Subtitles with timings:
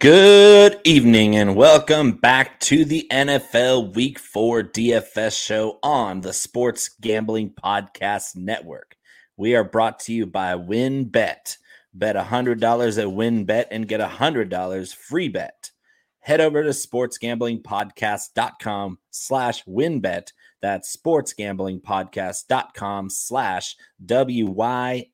[0.00, 6.88] Good evening and welcome back to the NFL Week 4 DFS show on the Sports
[7.00, 8.96] Gambling Podcast Network.
[9.36, 11.58] We are brought to you by WynnBET.
[11.94, 15.70] Bet $100 at WynnBET and get $100 free bet.
[16.18, 20.32] Head over to sportsgamblingpodcast.com slash wynnbet.
[20.60, 25.04] That's sportsgamblingpodcast.com slash W-Y-N-N-B-E-T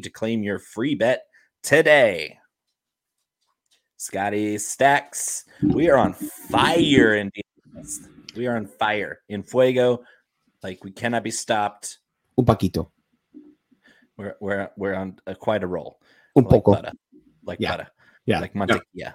[0.00, 1.24] to claim your free bet
[1.64, 2.38] today.
[4.04, 5.44] Scotty Stacks.
[5.62, 7.30] We are on fire in.
[8.36, 10.04] We are on fire in fuego.
[10.62, 11.98] Like we cannot be stopped.
[12.38, 12.90] Un poquito.
[14.18, 15.98] We're we're we're on a, quite a roll.
[16.36, 16.72] Un like poco.
[16.74, 16.92] butter.
[17.44, 17.70] Like Yeah.
[17.70, 17.88] butter.
[18.26, 18.40] Yeah.
[18.40, 19.14] Like mantequilla.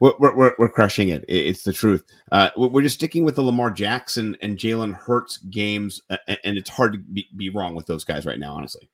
[0.00, 1.24] We're, we're, we're, we're crushing it.
[1.28, 2.02] It- It's the truth.
[2.32, 6.70] Uh, we're just sticking with the Lamar Jackson and Jalen Hurts games, and and it's
[6.70, 8.88] hard to be, be wrong with those guys right now, honestly.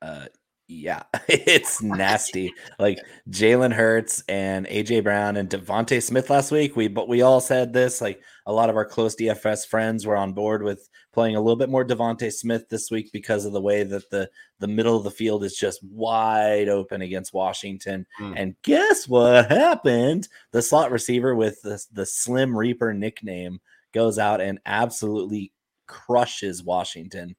[0.00, 0.26] Uh
[0.68, 2.52] yeah, it's nasty.
[2.78, 2.98] like
[3.30, 6.76] Jalen Hurts and AJ Brown and DeVonta Smith last week.
[6.76, 8.02] We but we all said this.
[8.02, 11.56] Like a lot of our close DFS friends were on board with playing a little
[11.56, 14.28] bit more DeVonta Smith this week because of the way that the
[14.60, 18.06] the middle of the field is just wide open against Washington.
[18.20, 18.34] Mm.
[18.36, 20.28] And guess what happened?
[20.52, 23.60] The slot receiver with the, the Slim Reaper nickname
[23.94, 25.52] goes out and absolutely
[25.86, 27.36] crushes Washington.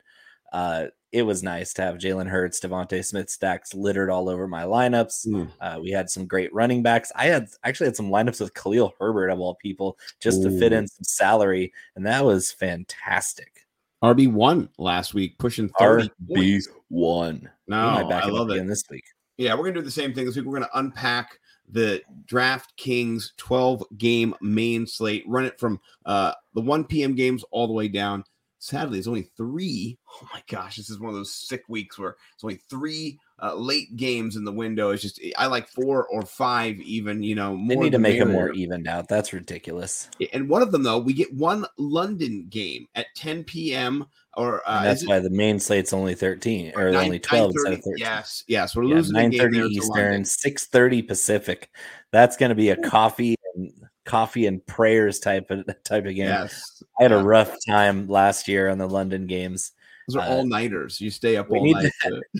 [0.52, 4.63] Uh, it was nice to have Jalen Hurts, DeVonta Smith stacks littered all over my
[4.63, 5.27] lineups.
[5.27, 5.51] Mm.
[5.59, 7.11] Uh, we had some great running backs.
[7.16, 10.73] I had actually had some lineups with Khalil Herbert of all people just to fit
[10.73, 13.66] in some salary, and that was fantastic.
[14.03, 16.69] RB one last week, pushing points.
[16.89, 17.49] one.
[17.67, 18.66] No, we might back I love it.
[18.67, 19.03] this week.
[19.38, 20.45] Yeah, we're gonna do the same thing this week.
[20.45, 21.39] We're gonna unpack
[21.71, 27.16] the DraftKings 12 game main slate, run it from uh, the 1 p.m.
[27.16, 28.23] games all the way down.
[28.59, 29.97] Sadly, it's only three.
[30.21, 33.55] Oh my gosh, this is one of those sick weeks where it's only three uh,
[33.55, 34.89] late games in the window.
[34.89, 37.23] It's just I like four or five, even.
[37.23, 39.07] You know, They need to make it more evened out.
[39.07, 40.09] That's ridiculous.
[40.33, 44.06] And one of them though, we get one London game at 10 p.m.
[44.35, 47.51] or uh, that's is it why the main slate's only 13 or nine- only 12
[47.51, 47.94] instead of 13.
[47.97, 50.23] Yes, yes, we're Yeah, losing a game 9:30 there Eastern, London.
[50.25, 51.69] 6:30 Pacific.
[52.11, 53.35] That's going to be a coffee
[54.09, 56.28] coffee and prayers type of type of game.
[56.28, 59.72] Yes, I had a rough time last year on the London games.
[60.08, 61.00] Those are Uh, all nighters.
[61.00, 61.92] You stay up all night.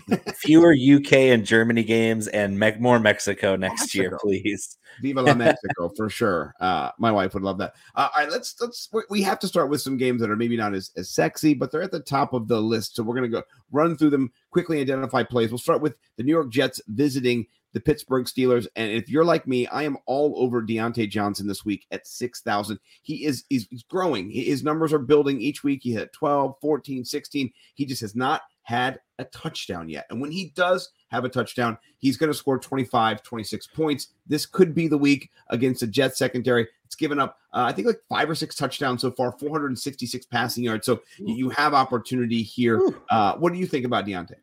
[0.38, 4.78] Fewer UK and Germany games and me- more Mexico next year, please.
[5.04, 6.56] Viva la Mexico for sure.
[6.60, 7.76] Uh, my wife would love that.
[7.96, 10.36] Uh, all right, let's let's we- we have to start with some games that are
[10.36, 12.96] maybe not as, as sexy, but they're at the top of the list.
[12.96, 15.52] So we're gonna go run through them quickly, identify plays.
[15.52, 18.68] We'll start with the New York Jets visiting the Pittsburgh Steelers.
[18.76, 22.80] And if you're like me, I am all over Diontae Johnson this week at 6,000.
[23.02, 24.30] He is he's, he's growing.
[24.30, 25.82] His numbers are building each week.
[25.84, 27.52] He had 12, 14, 16.
[27.76, 30.06] He just has not had a touchdown yet.
[30.10, 34.10] And when he does have a touchdown, he's going to score 25, 26 points.
[34.28, 36.68] This could be the week against the Jets secondary.
[36.86, 40.64] It's given up, uh, I think, like five or six touchdowns so far, 466 passing
[40.64, 40.86] yards.
[40.86, 42.80] So you have opportunity here.
[43.10, 44.36] Uh, what do you think about Diontae?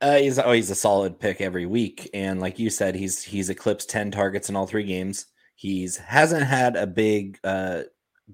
[0.00, 3.90] Uh, he's always a solid pick every week, and like you said, he's he's eclipsed
[3.90, 5.26] ten targets in all three games.
[5.56, 7.82] He's hasn't had a big uh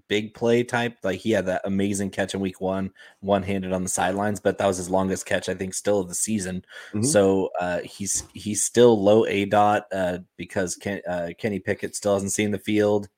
[0.09, 3.83] big play type like he had that amazing catch in week one, one handed on
[3.83, 6.65] the sidelines, but that was his longest catch I think still of the season.
[6.93, 7.05] Mhm.
[7.07, 12.15] So uh, he's he's still low a dot uh, because Ken, uh, Kenny Pickett still
[12.15, 13.09] hasn't seen the field.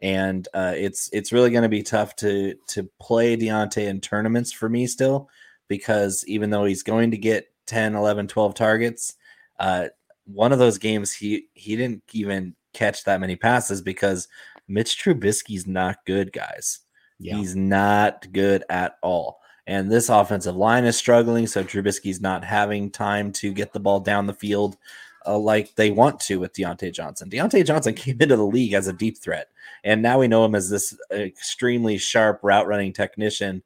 [0.00, 4.50] And uh, it's it's really going to be tough to to play Diontae in tournaments
[4.52, 5.28] for me still
[5.68, 9.14] because even though he's going to get 10 11 12 targets.
[9.58, 9.88] Uh
[10.24, 14.28] one of those games he he didn't even catch that many passes because
[14.68, 16.80] Mitch Trubisky's not good guys.
[17.36, 19.40] He's not good at all.
[19.66, 24.00] And this offensive line is struggling so Trubisky's not having time to get the ball
[24.00, 24.76] down the field
[25.26, 27.30] uh, like they want to with Diontae Johnson.
[27.30, 29.48] Diontae Johnson came into the league as a deep threat,
[29.84, 33.62] and now we know him as this extremely sharp route running technician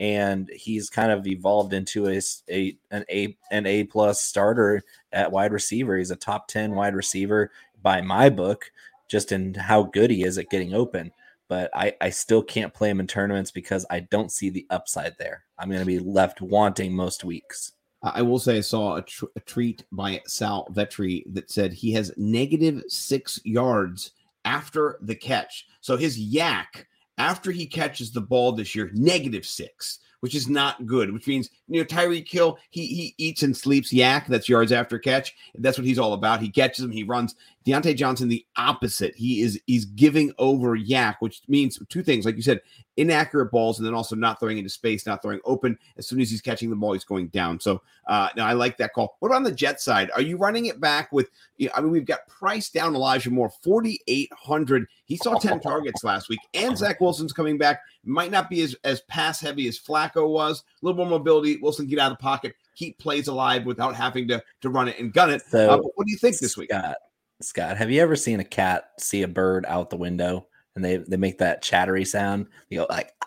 [0.00, 5.30] and he's kind of evolved into a, a- an a an a plus starter at
[5.30, 5.96] wide receiver.
[5.98, 7.52] He's a top ten wide receiver
[7.82, 8.72] by my book,
[9.08, 11.12] just in how good he is at getting open.
[11.48, 15.16] But I I still can't play him in tournaments because I don't see the upside
[15.18, 15.44] there.
[15.58, 17.72] I'm going to be left wanting most weeks.
[18.02, 22.10] I will say I saw a, tr- a by Sal Vetri that said he has
[22.16, 24.12] negative six yards
[24.46, 25.66] after the catch.
[25.82, 26.86] So his yak
[27.20, 31.12] after he catches the ball this year, negative six, which is not good.
[31.12, 34.26] Which means you know Tyreek Hill, he he eats and sleeps yak.
[34.26, 35.34] That's yards after catch.
[35.56, 36.40] That's what he's all about.
[36.40, 37.34] He catches them, he runs.
[37.66, 39.14] Diontae Johnson, the opposite.
[39.14, 42.62] He is he's giving over Yak, which means two things, like you said,
[42.96, 45.78] inaccurate balls, and then also not throwing into space, not throwing open.
[45.98, 47.60] As soon as he's catching the ball, he's going down.
[47.60, 49.16] So uh, now I like that call.
[49.18, 50.10] What about on the Jet side?
[50.14, 51.28] Are you running it back with?
[51.74, 54.86] I mean, we've got price down Elijah Moore, forty eight hundred.
[55.04, 57.82] He saw ten targets last week, and Zach Wilson's coming back.
[58.04, 60.60] Might not be as as pass heavy as Flacco was.
[60.82, 61.58] A little more mobility.
[61.58, 64.98] Wilson get out of the pocket keep plays alive without having to to run it
[64.98, 65.42] and gun it.
[65.42, 66.70] So, uh, what do you think this week?
[66.70, 66.96] Scott,
[67.40, 70.98] Scott, have you ever seen a cat see a bird out the window and they
[70.98, 72.46] they make that chattery sound?
[72.68, 73.12] You go like.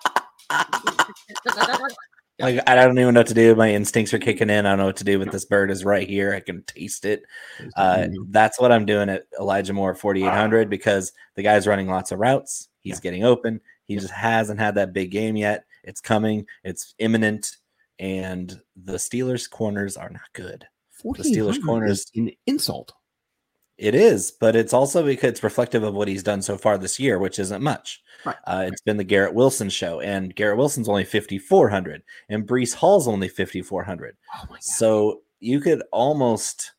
[2.39, 3.55] like I don't even know what to do.
[3.55, 4.65] My instincts are kicking in.
[4.65, 6.33] I don't know what to do, but this bird is right here.
[6.33, 7.23] I can taste it.
[7.75, 12.19] Uh, that's what I'm doing at Elijah Moore 4800 because the guy's running lots of
[12.19, 12.69] routes.
[12.81, 13.01] He's yeah.
[13.01, 13.61] getting open.
[13.85, 15.65] He just hasn't had that big game yet.
[15.83, 16.45] It's coming.
[16.63, 17.57] It's imminent
[17.99, 20.65] and the Steelers corners are not good.
[21.03, 22.93] The Steelers corners an insult.
[23.77, 26.99] It is, but it's also because it's reflective of what he's done so far this
[26.99, 28.01] year, which isn't much.
[28.23, 28.35] Right.
[28.45, 33.07] Uh, it's been the Garrett Wilson show, and Garrett Wilson's only 5,400, and Breece Hall's
[33.07, 34.15] only 5,400.
[34.35, 36.71] Oh so you could almost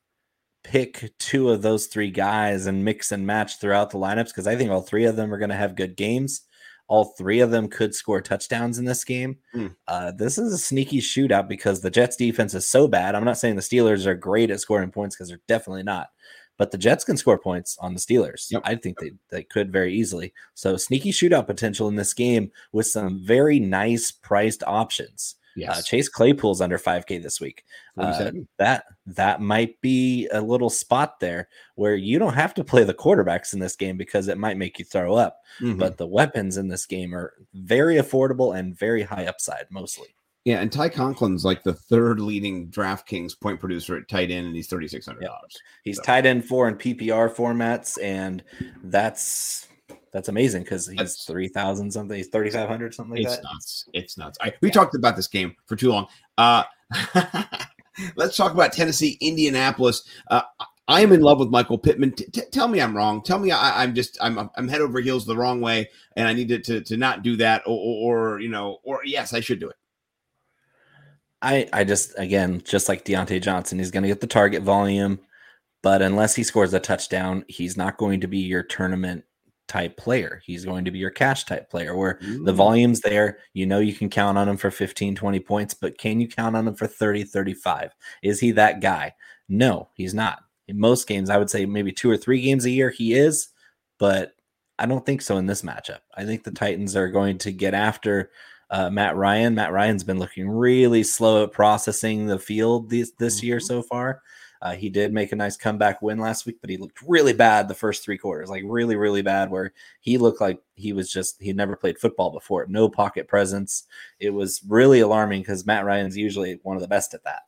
[0.65, 4.57] pick two of those three guys and mix and match throughout the lineups because I
[4.57, 6.43] think all three of them are going to have good games.
[6.89, 9.39] All three of them could score touchdowns in this game.
[9.55, 9.75] Mm.
[9.87, 13.15] Uh, this is a sneaky shootout because the Jets defense is so bad.
[13.15, 16.09] I'm not saying the Steelers are great at scoring points because they're definitely not,
[16.57, 18.51] but the Jets can score points on the Steelers.
[18.51, 18.63] Yep.
[18.65, 20.33] I think they, they could very easily.
[20.55, 25.37] So sneaky shootout potential in this game with some very nice priced options.
[25.57, 25.79] Uh, yes.
[25.79, 27.65] Uh, Chase Claypool's under 5K this week.
[27.97, 32.83] Uh, that that might be a little spot there where you don't have to play
[32.83, 35.41] the quarterbacks in this game because it might make you throw up.
[35.61, 35.79] Mm-hmm.
[35.79, 40.09] But the weapons in this game are very affordable and very high upside, mostly.
[40.45, 44.55] Yeah, and Ty Conklin's like the third leading DraftKings point producer at tight end, and
[44.55, 45.59] he's thirty six hundred dollars.
[45.85, 46.03] He's so.
[46.03, 48.45] tight end four in PPR formats, and
[48.83, 49.69] that's
[50.13, 52.17] that's amazing because he's That's, three thousand something.
[52.17, 53.43] He's thirty five hundred something like it's that.
[53.43, 53.89] Nuts.
[53.95, 54.39] It's nuts.
[54.41, 54.75] I, we yeah.
[54.75, 56.07] talked about this game for too long.
[56.39, 56.65] Uh,
[58.17, 60.07] let's talk about Tennessee, Indianapolis.
[60.31, 60.43] Uh,
[60.87, 62.13] I am in love with Michael Pittman.
[62.13, 63.23] T- t- tell me I'm wrong.
[63.23, 66.33] Tell me I, am just I'm I'm head over heels the wrong way, and I
[66.33, 69.41] need to to, to not do that, or, or, or you know, or yes, I
[69.41, 69.77] should do it.
[71.45, 75.21] I I just again just like Diontae Johnson, he's going to get the target volume,
[75.83, 79.25] but unless he scores a touchdown, he's not going to be your tournament
[79.69, 80.43] type player.
[80.45, 82.45] He's going to be your cash type player where Ooh.
[82.45, 83.39] the volume's there.
[83.53, 86.57] You know, you can count on him for 15, 20 points, but can you count
[86.57, 87.93] on him for 30, 35?
[88.23, 89.13] Is he that guy?
[89.49, 90.41] No, he's not.
[90.69, 93.49] In most games, I would say maybe two or three games a year he is,
[93.99, 94.33] but
[94.79, 96.01] I don't think so in this matchup.
[96.17, 98.31] I think the Titans are going to get after
[98.71, 99.55] uh, Matt Ryan.
[99.55, 103.47] Matt Ryan's been looking really slow at processing the field this, this mm-hmm.
[103.47, 104.23] year so far.
[104.63, 107.69] Uh, he did make a nice comeback win last week, but he looked really bad
[107.69, 111.41] the first three quarters, like really, really bad, where he looked like he was just,
[111.43, 112.65] he never played football before.
[112.67, 113.85] No pocket presence.
[114.21, 117.43] It was really alarming because Matt Ryan's usually one of the best at that.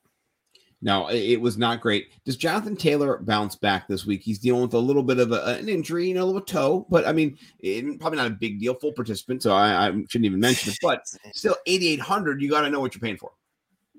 [0.82, 2.08] No, it was not great.
[2.25, 4.23] Does Jonathan Taylor bounce back this week?
[4.23, 6.87] He's dealing with a little bit of a, an injury, you know, a little toe,
[6.90, 8.75] but I mean, it, probably not a big deal.
[8.75, 10.78] Full participant, so I, I shouldn't even mention it.
[10.82, 11.02] But
[11.34, 12.43] still, eighty eight hundred.
[12.43, 13.32] You got to know what you're paying for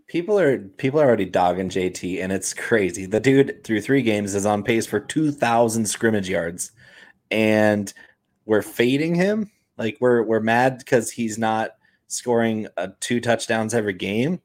[0.07, 3.06] people are people are already dogging JT, and it's crazy.
[3.06, 6.71] The dude through three games is on pace for two thousand scrimmage yards,
[7.30, 7.94] and
[8.45, 9.51] we're fading him.
[9.77, 11.71] Like we're we're mad because he's not
[12.07, 14.41] scoring uh, two touchdowns every game,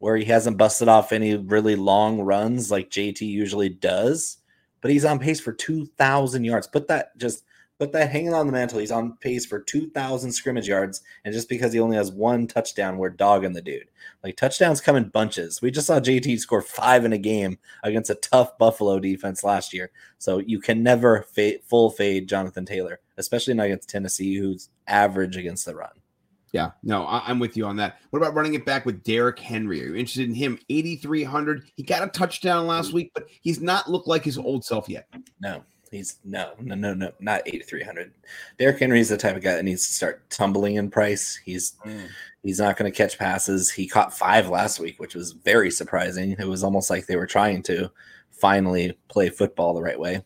[0.00, 4.38] where he hasn't busted off any really long runs like JT usually does.
[4.80, 6.66] But he's on pace for two thousand yards.
[6.66, 7.44] Put that just
[7.80, 8.78] Put that hanging on the mantle.
[8.78, 11.00] He's on pace for 2,000 scrimmage yards.
[11.24, 13.88] And just because he only has one touchdown, we're dogging the dude.
[14.22, 15.62] Like touchdowns come in bunches.
[15.62, 19.72] We just saw JT score five in a game against a tough Buffalo defense last
[19.72, 19.92] year.
[20.18, 25.38] So you can never fade, full fade Jonathan Taylor, especially not against Tennessee, who's average
[25.38, 25.99] against the run.
[26.52, 27.98] Yeah, no, I, am with you on that.
[28.10, 29.82] What about running it back with Derrick Henry?
[29.82, 30.58] Are you interested in him?
[30.68, 31.64] 8,300.
[31.76, 35.06] He got a touchdown last week, but he's not looked like his old self yet.
[35.40, 38.12] No, He's no, no, no, no, not 8,300.
[38.58, 41.34] Derrick Henry is the type of guy that needs to start tumbling in price.
[41.44, 42.06] He's mm.
[42.44, 43.70] he's not going to catch passes.
[43.70, 46.36] He caught five last week, which was very surprising.
[46.38, 47.90] It was almost like they were trying to
[48.30, 50.24] finally play football the right way.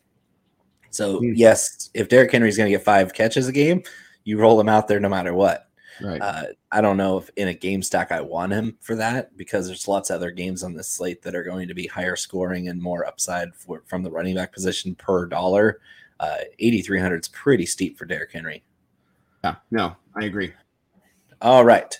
[0.91, 1.33] So mm.
[1.35, 3.81] yes, if Derrick Henry's going to get five catches a game,
[4.23, 5.67] you roll him out there no matter what.
[6.01, 6.21] Right.
[6.21, 9.67] Uh, I don't know if in a game stack I want him for that because
[9.67, 12.67] there's lots of other games on this slate that are going to be higher scoring
[12.67, 15.79] and more upside for, from the running back position per dollar.
[16.19, 18.63] Uh, 8,300 is pretty steep for Derrick Henry.
[19.43, 20.53] Yeah, no, I agree.
[21.41, 21.97] All right.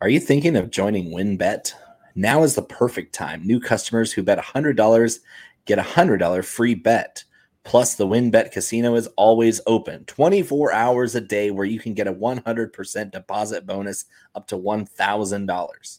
[0.00, 1.74] Are you thinking of joining WynnBET?
[2.14, 3.46] Now is the perfect time.
[3.46, 5.18] New customers who bet $100
[5.64, 7.24] get a $100 free bet.
[7.64, 12.08] Plus, the WynnBET Casino is always open 24 hours a day where you can get
[12.08, 15.98] a 100% deposit bonus up to $1,000.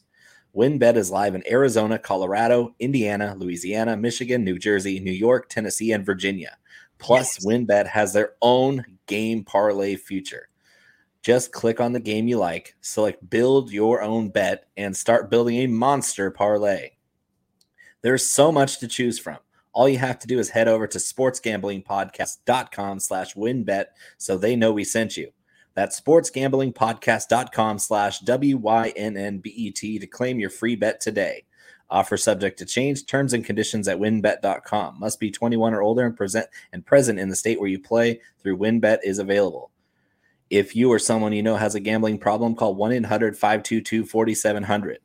[0.54, 6.04] WynnBET is live in Arizona, Colorado, Indiana, Louisiana, Michigan, New Jersey, New York, Tennessee, and
[6.06, 6.56] Virginia.
[6.98, 7.46] Plus, yes.
[7.46, 10.48] WynnBET has their own game parlay feature.
[11.22, 15.56] Just click on the game you like, select build your own bet, and start building
[15.56, 16.90] a monster parlay.
[18.02, 19.38] There's so much to choose from.
[19.74, 24.72] All you have to do is head over to sportsgamblingpodcast.com slash wynnbet so they know
[24.72, 25.32] we sent you.
[25.74, 31.46] That's sportsgamblingpodcast.com slash W-Y-N-N-B-E-T to claim your free bet today.
[31.90, 33.06] Offer subject to change.
[33.06, 35.00] Terms and conditions at wynnbet.com.
[35.00, 38.20] Must be 21 or older and present and present in the state where you play
[38.42, 39.72] through WynnBET is available.
[40.50, 44.98] If you or someone you know has a gambling problem, call 1-800-522-4700.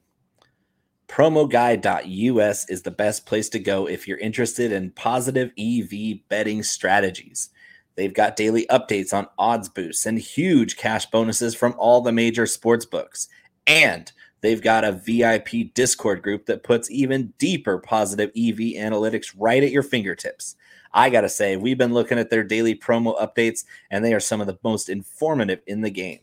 [1.10, 7.50] Promoguy.us is the best place to go if you're interested in positive EV betting strategies.
[7.96, 12.46] They've got daily updates on odds boosts and huge cash bonuses from all the major
[12.46, 13.28] sports books.
[13.66, 14.10] And
[14.42, 19.72] they've got a VIP Discord group that puts even deeper positive EV analytics right at
[19.72, 20.56] your fingertips.
[20.94, 24.20] I got to say, we've been looking at their daily promo updates, and they are
[24.20, 26.20] some of the most informative in the game.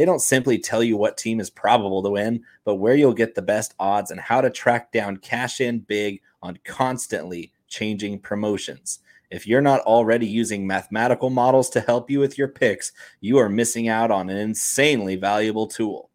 [0.00, 3.34] They don't simply tell you what team is probable to win, but where you'll get
[3.34, 9.00] the best odds and how to track down cash in big on constantly changing promotions.
[9.30, 13.50] If you're not already using mathematical models to help you with your picks, you are
[13.50, 16.08] missing out on an insanely valuable tool.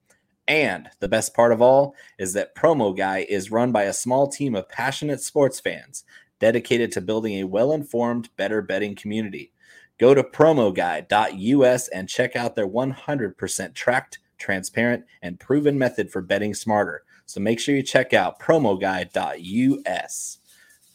[0.47, 4.27] And the best part of all is that Promo Guy is run by a small
[4.27, 6.05] team of passionate sports fans
[6.39, 9.51] dedicated to building a well informed, better betting community.
[9.97, 16.53] Go to promoguy.us and check out their 100% tracked, transparent, and proven method for betting
[16.53, 17.03] smarter.
[17.25, 20.37] So make sure you check out promoguy.us.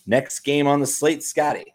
[0.07, 1.75] Next game on the slate, Scotty.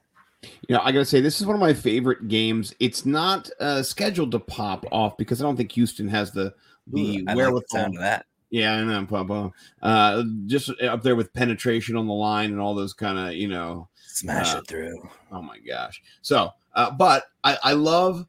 [0.68, 2.76] You know, I gotta say, this is one of my favorite games.
[2.80, 6.54] It's not uh, scheduled to pop off because I don't think Houston has the
[6.88, 7.90] the Ooh, wherewithal.
[7.90, 8.26] Like that.
[8.52, 9.52] Yeah, I know, Papa.
[9.82, 13.48] Uh, just up there with penetration on the line and all those kind of, you
[13.48, 15.10] know, smash uh, it through.
[15.32, 16.02] Oh my gosh!
[16.22, 18.26] So, uh, but I, I love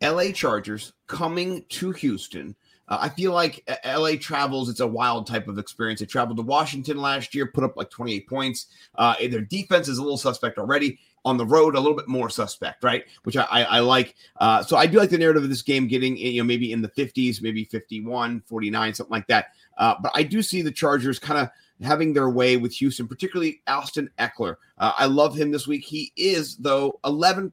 [0.00, 0.32] L.A.
[0.32, 2.56] Chargers coming to Houston.
[2.86, 6.00] Uh, I feel like LA travels, it's a wild type of experience.
[6.00, 8.66] They traveled to Washington last year, put up like 28 points.
[8.94, 12.28] Uh, their defense is a little suspect already on the road a little bit more
[12.28, 13.04] suspect, right?
[13.22, 14.14] Which I, I, I like.
[14.38, 16.82] Uh, so I do like the narrative of this game getting, you know, maybe in
[16.82, 19.46] the 50s, maybe 51, 49, something like that.
[19.78, 21.48] Uh, but I do see the Chargers kind of
[21.82, 24.56] having their way with Houston, particularly Austin Ekeler.
[24.78, 25.84] Uh, I love him this week.
[25.84, 27.50] He is, though, 11%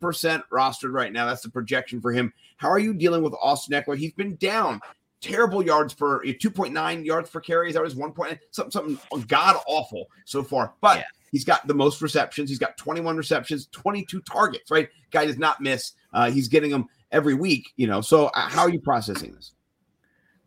[0.52, 1.26] rostered right now.
[1.26, 2.32] That's the projection for him.
[2.58, 3.98] How are you dealing with Austin Ekeler?
[3.98, 4.80] He's been down
[5.22, 7.72] terrible yards per 2.9 yards per carry.
[7.72, 10.74] That was one point something something god awful so far.
[10.82, 11.06] But yeah.
[11.32, 12.50] He's got the most receptions.
[12.50, 14.90] He's got 21 receptions, 22 targets, right?
[15.12, 15.94] Guy does not miss.
[16.14, 18.02] Uh, he's getting them every week, you know.
[18.02, 19.54] So, uh, how are you processing this?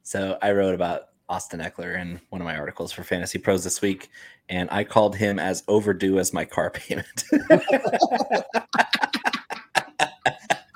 [0.03, 3.81] So, I wrote about Austin Ekeler in one of my articles for Fantasy Pros this
[3.81, 4.11] week,
[4.49, 7.25] and I called him as overdue as my car payment.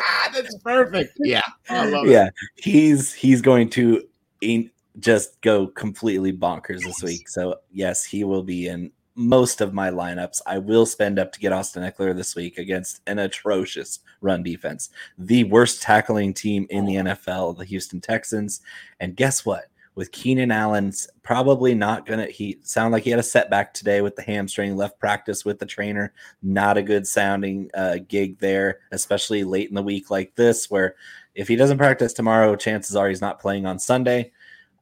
[0.00, 1.18] Ah, that's perfect.
[1.18, 2.26] Yeah, yeah.
[2.26, 2.34] It.
[2.56, 4.02] He's he's going to
[4.40, 7.28] in, just go completely bonkers this week.
[7.28, 10.40] So yes, he will be in most of my lineups.
[10.46, 14.90] I will spend up to get Austin Ekeler this week against an atrocious run defense,
[15.18, 17.02] the worst tackling team in the oh.
[17.02, 18.60] NFL, the Houston Texans.
[19.00, 19.66] And guess what?
[19.98, 22.26] With Keenan Allen's probably not gonna.
[22.26, 24.76] He sound like he had a setback today with the hamstring.
[24.76, 26.14] Left practice with the trainer.
[26.40, 30.94] Not a good sounding uh, gig there, especially late in the week like this, where
[31.34, 34.30] if he doesn't practice tomorrow, chances are he's not playing on Sunday.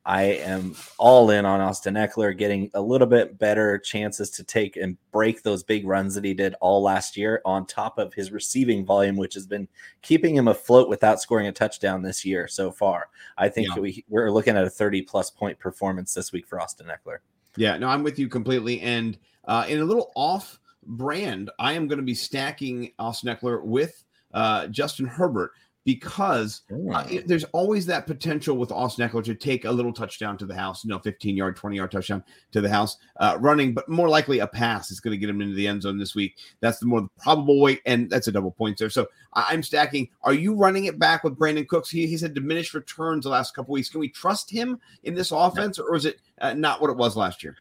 [0.06, 4.76] I am all in on Austin Ekeler getting a little bit better chances to take
[4.76, 8.30] and break those big runs that he did all last year, on top of his
[8.30, 9.66] receiving volume, which has been
[10.02, 13.08] keeping him afloat without scoring a touchdown this year so far.
[13.36, 13.80] I think yeah.
[13.80, 17.18] we, we're looking at a 30 plus point performance this week for Austin Ekeler.
[17.56, 18.80] Yeah, no, I'm with you completely.
[18.82, 23.60] And uh, in a little off brand, I am going to be stacking Austin Ekeler
[23.64, 25.50] with uh, Justin Herbert
[25.86, 26.62] because
[26.92, 30.44] uh, it, there's always that potential with Austin Ekeler to take a little touchdown to
[30.44, 33.88] the house, you know, 15 yard, 20 yard touchdown to the house uh, running, but
[33.88, 36.38] more likely a pass is going to get him into the end zone this week.
[36.58, 38.90] That's the more probable way, and that's a double point there.
[38.90, 40.08] So I, am stacking.
[40.22, 41.88] Are you running it back with Brandin Cooks?
[41.88, 43.88] He, he's had diminished returns the last couple weeks.
[43.88, 47.16] Can we trust him in this offense, or is it uh, not what it was
[47.16, 47.56] last year?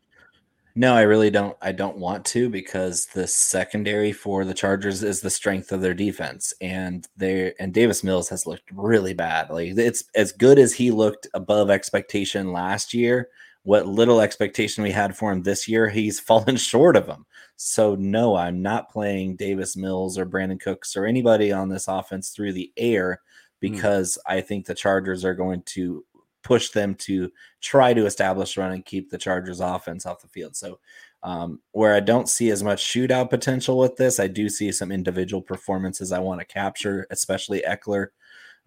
[0.77, 1.55] No, I really don't.
[1.61, 5.93] I don't want to because the secondary for the Chargers is the strength of their
[5.93, 9.49] defense, and they and Davis Mills has looked really bad.
[9.49, 13.29] Like it's as good as he looked above expectation last year.
[13.63, 17.25] what little expectation we had for him this year, he's fallen short of them.
[17.55, 22.29] So no, I'm not playing Davis Mills or Brandin Cooks or anybody on this offense
[22.29, 23.21] through the air
[23.61, 23.71] hmm.
[23.71, 24.33] because mm.
[24.33, 26.03] I think the Chargers are going to
[26.45, 30.55] push them to try to establish run and keep the Chargers offense off the field.
[30.55, 30.79] So
[31.23, 34.91] um, where I don't see as much shootout potential with this, I do see some
[34.91, 38.09] individual performances I want to capture, especially Ekeler.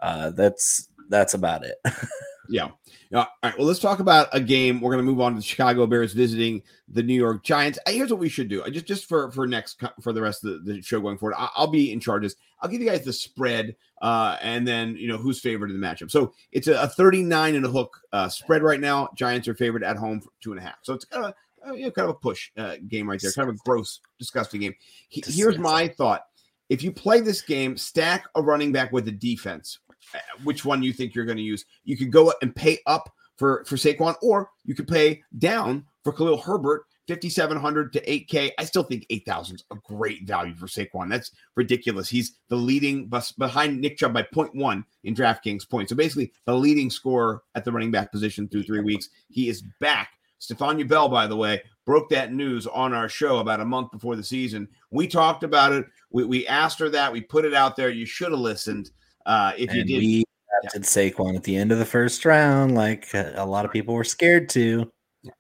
[0.01, 1.77] Uh, that's that's about it.
[2.49, 2.69] yeah.
[3.15, 3.57] All right.
[3.57, 4.81] Well, let's talk about a game.
[4.81, 7.79] We're going to move on to the Chicago Bears visiting the New York Giants.
[7.87, 8.63] Here's what we should do.
[8.71, 11.37] Just just for for next for the rest of the, the show going forward.
[11.39, 12.37] I'll be in charge charges.
[12.61, 15.87] I'll give you guys the spread, uh, and then you know who's favored in the
[15.87, 16.11] matchup.
[16.11, 19.09] So it's a, a 39 and a hook uh, spread right now.
[19.15, 20.79] Giants are favored at home for two and a half.
[20.83, 21.35] So it's kind of
[21.67, 24.01] uh, you know, kind of a push uh, game right there, kind of a gross,
[24.19, 24.75] disgusting game.
[25.09, 26.27] He, here's my thought:
[26.69, 29.79] if you play this game, stack a running back with a defense.
[30.15, 31.65] Uh, which one you think you're going to use?
[31.85, 36.13] You could go and pay up for for Saquon, or you could pay down for
[36.13, 38.51] Khalil Herbert, 5,700 to 8K.
[38.59, 41.09] I still think 8,000 is a great value for Saquon.
[41.09, 42.09] That's ridiculous.
[42.09, 45.91] He's the leading bus behind Nick Chubb by 0.1 in DraftKings points.
[45.91, 49.09] So basically, the leading scorer at the running back position through three weeks.
[49.29, 53.61] He is back Stephania Bell, by the way, broke that news on our show about
[53.61, 54.69] a month before the season.
[54.91, 55.87] We talked about it.
[56.11, 57.13] We, we asked her that.
[57.13, 57.91] We put it out there.
[57.91, 58.91] You should have listened.
[59.27, 60.25] Uh, if and you did, we
[60.63, 61.11] drafted yeah.
[61.11, 64.49] Saquon at the end of the first round, like a lot of people were scared
[64.51, 64.91] to.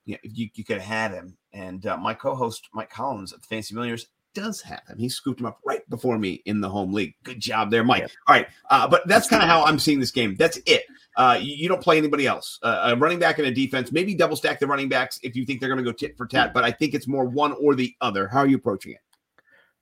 [0.05, 1.37] Yeah, you, you could have had him.
[1.53, 4.99] And uh, my co-host Mike Collins of Fancy Millionaires does have him.
[4.99, 7.15] He scooped him up right before me in the home league.
[7.25, 8.11] Good job there, Mike.
[8.27, 10.37] All right, uh, but that's kind of how I'm seeing this game.
[10.37, 10.85] That's it.
[11.17, 12.59] Uh, you, you, don't play anybody else.
[12.63, 13.91] Uh, a running back and a defense.
[13.91, 16.27] Maybe double stack the running backs if you think they're going to go tit for
[16.27, 16.55] tat.
[16.55, 18.29] But I think it's more one or the other.
[18.29, 19.01] How are you approaching it?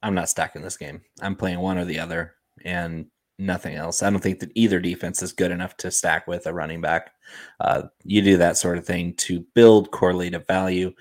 [0.03, 1.03] I'm not stacking this game.
[1.21, 2.35] I'm playing one or the other,
[2.65, 3.07] and
[3.39, 4.03] nothing else.
[4.03, 7.13] I don't think that either defense is good enough to stack with a running back.
[7.61, 10.93] Uh, you do that sort of thing to build correlative value.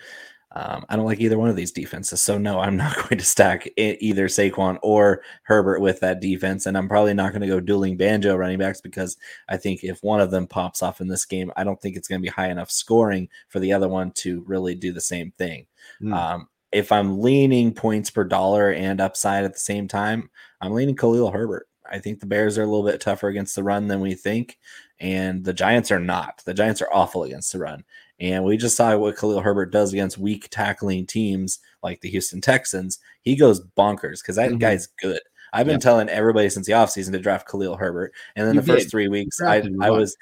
[0.58, 2.22] Um, I don't like either one of these defenses.
[2.22, 6.65] So, no, I'm not going to stack either Saquon or Herbert with that defense.
[6.65, 9.18] And I'm probably not going to go dueling banjo running backs because
[9.50, 12.08] I think if one of them pops off in this game, I don't think it's
[12.08, 15.32] going to be high enough scoring for the other one to really do the same
[15.32, 15.68] thing.
[16.01, 16.13] Mm.
[16.13, 20.30] Um, if I'm leaning points per dollar and upside at the same time,
[20.62, 21.68] I'm leaning Khalil Herbert.
[21.89, 24.59] I think the Bears are a little bit tougher against the run than we think,
[25.00, 26.42] and the Giants are not.
[26.46, 27.83] The Giants are awful against the run.
[28.20, 32.40] And we just saw what Khalil Herbert does against weak tackling teams like the Houston
[32.40, 33.00] Texans.
[33.22, 34.59] He goes bonkers because that mm-hmm.
[34.59, 35.20] guy's good.
[35.51, 38.14] I've been telling everybody since the offseason to draft Khalil Herbert.
[38.36, 38.74] And then you the did.
[38.74, 40.18] first three weeks, I, I was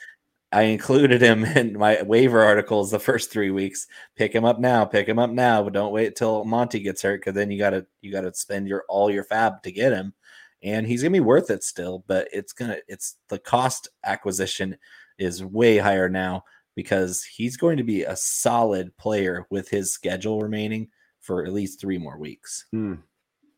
[0.53, 3.87] I included him in my waiver articles the first three weeks.
[4.15, 7.21] Pick him up now, pick him up now, but don't wait till Monty gets hurt
[7.21, 10.13] because then you gotta you gotta spend your all your fab to get him.
[10.63, 14.77] And he's gonna be worth it still, but it's gonna it's the cost acquisition
[15.19, 16.43] is way higher now
[16.75, 20.89] because he's going to be a solid player with his schedule remaining
[21.21, 22.65] for at least three more weeks.
[22.71, 22.95] Hmm.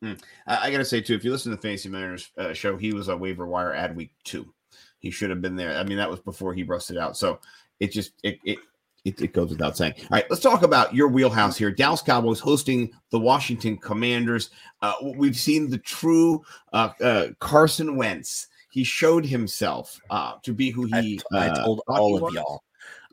[0.02, 0.14] Hmm.
[0.46, 2.78] I, I got to say, too, if you listen to the Fantasy Mariners uh, show,
[2.78, 4.54] he was a waiver wire ad week two.
[5.00, 5.78] He should have been there.
[5.78, 7.18] I mean, that was before he rusted out.
[7.18, 7.40] So
[7.80, 8.60] it just, it, it,
[9.06, 9.94] it, it, goes without saying.
[10.00, 11.72] All right, let's talk about your wheelhouse here.
[11.72, 14.50] Dallas Cowboys hosting the Washington Commanders.
[14.82, 18.48] Uh, we've seen the true uh, uh, Carson Wentz.
[18.72, 21.22] He showed himself uh, to be who he.
[21.32, 22.62] I, I uh, told all of y'all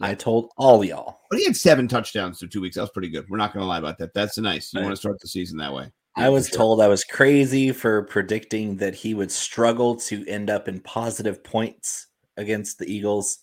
[0.02, 1.20] I told all y'all.
[1.30, 2.76] But he had seven touchdowns through two weeks.
[2.76, 3.28] That was pretty good.
[3.28, 4.12] We're not going to lie about that.
[4.14, 4.72] That's nice.
[4.72, 4.86] You right.
[4.86, 5.92] want to start the season that way.
[6.16, 6.58] Yeah, I was sure.
[6.58, 11.42] told I was crazy for predicting that he would struggle to end up in positive
[11.42, 13.38] points against the Eagles,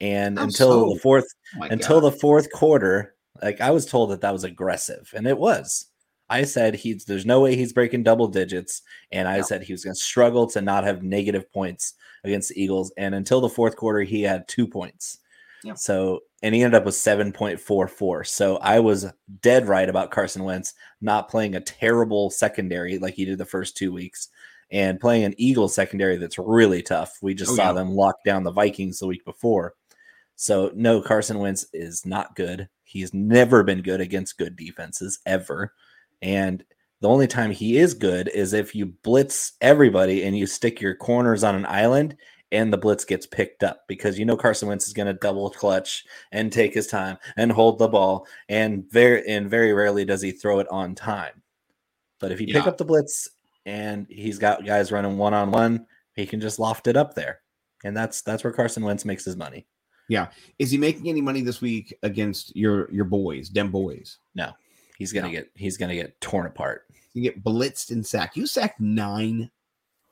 [0.00, 1.26] and I'm until so, the fourth,
[1.60, 2.12] oh until God.
[2.12, 5.86] the fourth quarter, like I was told that that was aggressive, and it was.
[6.28, 9.42] I said he's there's no way he's breaking double digits, and I no.
[9.42, 13.14] said he was going to struggle to not have negative points against the Eagles, and
[13.14, 15.18] until the fourth quarter, he had two points.
[15.62, 15.74] Yeah.
[15.74, 18.26] So, and he ended up with 7.44.
[18.26, 19.06] So I was
[19.42, 23.76] dead right about Carson Wentz not playing a terrible secondary like he did the first
[23.76, 24.28] two weeks
[24.70, 27.18] and playing an Eagles secondary that's really tough.
[27.20, 27.72] We just oh, saw yeah.
[27.72, 29.74] them lock down the Vikings the week before.
[30.40, 32.66] So, no, Carson Wentz is not good.
[32.82, 35.74] He's never been good against good defenses ever.
[36.22, 36.64] And
[37.02, 40.94] the only time he is good is if you blitz everybody and you stick your
[40.94, 42.16] corners on an island
[42.52, 45.50] and the blitz gets picked up because you know Carson Wentz is going to double
[45.50, 50.22] clutch and take his time and hold the ball and very and very rarely does
[50.22, 51.42] he throw it on time.
[52.18, 52.60] But if you yeah.
[52.60, 53.28] pick up the blitz
[53.66, 57.42] and he's got guys running one on one, he can just loft it up there.
[57.84, 59.66] And that's that's where Carson Wentz makes his money.
[60.10, 60.26] Yeah.
[60.58, 64.18] Is he making any money this week against your your boys, dem boys?
[64.34, 64.50] No.
[64.98, 65.32] He's gonna no.
[65.32, 66.82] get he's gonna get torn apart.
[67.14, 68.36] You get blitzed and sacked.
[68.36, 69.50] You sacked nine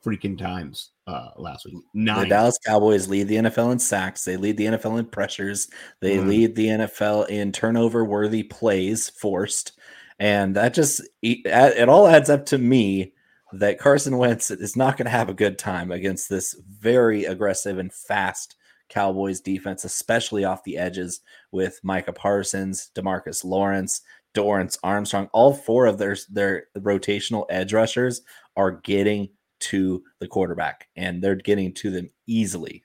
[0.03, 1.75] freaking times uh, last week.
[1.93, 2.21] Nine.
[2.21, 4.23] The Dallas Cowboys lead the NFL in sacks.
[4.23, 5.67] They lead the NFL in pressures.
[5.99, 6.27] They mm.
[6.27, 9.73] lead the NFL in turnover worthy plays forced.
[10.17, 13.13] And that just, it all adds up to me
[13.53, 17.77] that Carson Wentz is not going to have a good time against this very aggressive
[17.77, 18.55] and fast
[18.89, 21.21] Cowboys defense, especially off the edges
[21.51, 24.01] with Micah Parsons, Demarcus Lawrence,
[24.35, 25.29] Dorance Armstrong.
[25.33, 28.21] All four of their their rotational edge rushers
[28.55, 32.83] are getting to the quarterback, and they're getting to them easily.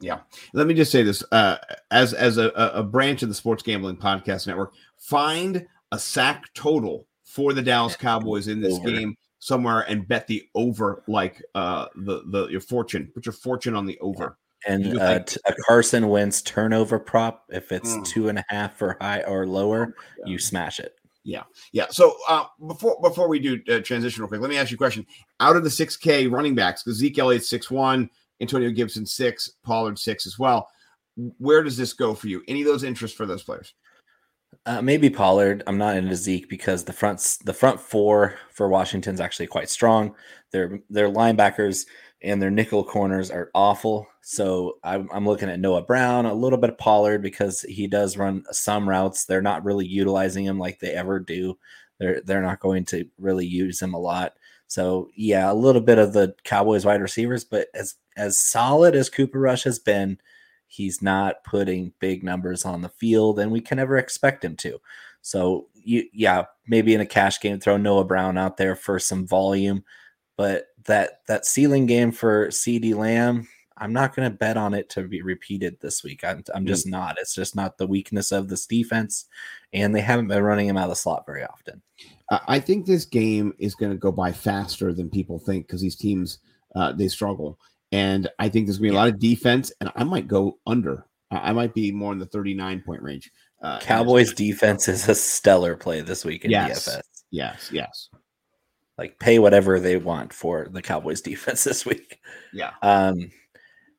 [0.00, 0.20] Yeah.
[0.52, 1.56] Let me just say this: uh,
[1.90, 7.06] as as a, a branch of the Sports Gambling Podcast Network, find a sack total
[7.24, 8.90] for the Dallas Cowboys in this over.
[8.90, 13.10] game somewhere and bet the over, like uh, the the your fortune.
[13.14, 14.38] Put your fortune on the over.
[14.66, 18.06] And uh, a Carson Wentz turnover prop, if it's mm.
[18.06, 20.94] two and a half or high or lower, oh you smash it.
[21.22, 21.86] Yeah, yeah.
[21.90, 24.78] So uh, before before we do uh, transition real quick, let me ask you a
[24.78, 25.06] question.
[25.40, 29.50] Out of the six K running backs, because Zeke Elliott six one, Antonio Gibson six,
[29.62, 30.68] Pollard six as well.
[31.38, 32.42] Where does this go for you?
[32.48, 33.72] Any of those interests for those players?
[34.66, 35.62] Uh, maybe Pollard.
[35.66, 40.14] I'm not into Zeke because the front the front four for Washington's actually quite strong.
[40.52, 41.86] Their their linebackers
[42.24, 44.08] and their nickel corners are awful.
[44.22, 48.16] So I'm, I'm, looking at Noah Brown, a little bit of Pollard because he does
[48.16, 49.26] run some routes.
[49.26, 51.58] They're not really utilizing him like they ever do.
[52.00, 54.34] They're they're not going to really use him a lot.
[54.66, 59.10] So yeah, a little bit of the Cowboys wide receivers, but as as solid as
[59.10, 60.18] Cooper Rush has been,
[60.66, 64.80] he's not putting big numbers on the field, and we can never expect him to.
[65.20, 69.26] So you yeah, maybe in a cash game, throw Noah Brown out there for some
[69.26, 69.84] volume
[70.36, 74.88] but that that ceiling game for CeeDee Lamb, I'm not going to bet on it
[74.90, 76.22] to be repeated this week.
[76.24, 76.92] I'm, I'm just mm.
[76.92, 77.16] not.
[77.20, 79.26] It's just not the weakness of this defense,
[79.72, 81.82] and they haven't been running him out of the slot very often.
[82.30, 85.96] I think this game is going to go by faster than people think because these
[85.96, 86.38] teams
[86.74, 87.58] uh, they struggle,
[87.92, 90.58] and I think there's going to be a lot of defense, and I might go
[90.66, 91.06] under.
[91.30, 93.30] I might be more in the 39 point range.
[93.62, 97.02] Uh, Cowboys defense is a stellar play this week in yes, DFS.
[97.30, 98.08] Yes, yes
[98.98, 102.18] like pay whatever they want for the Cowboys defense this week.
[102.52, 102.72] Yeah.
[102.82, 103.30] Um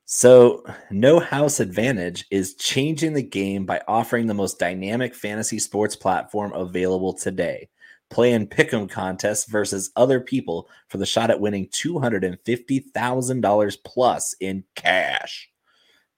[0.04, 5.96] so No House Advantage is changing the game by offering the most dynamic fantasy sports
[5.96, 7.68] platform available today.
[8.08, 14.62] Play in pick'em contests versus other people for the shot at winning $250,000 plus in
[14.76, 15.50] cash.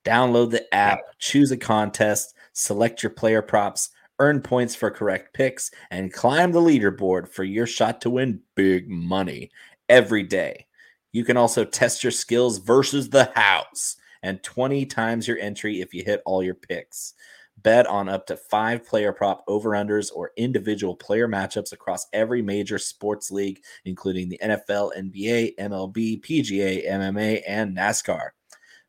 [0.04, 3.88] Download the app, choose a contest, select your player props,
[4.18, 8.88] earn points for correct picks, and climb the leaderboard for your shot to win big
[8.88, 9.50] money
[9.88, 10.66] every day.
[11.12, 15.94] You can also test your skills versus the house and 20 times your entry if
[15.94, 17.14] you hit all your picks.
[17.62, 22.40] Bet on up to five player prop over unders or individual player matchups across every
[22.40, 28.28] major sports league, including the NFL, NBA, MLB, PGA, MMA, and NASCAR.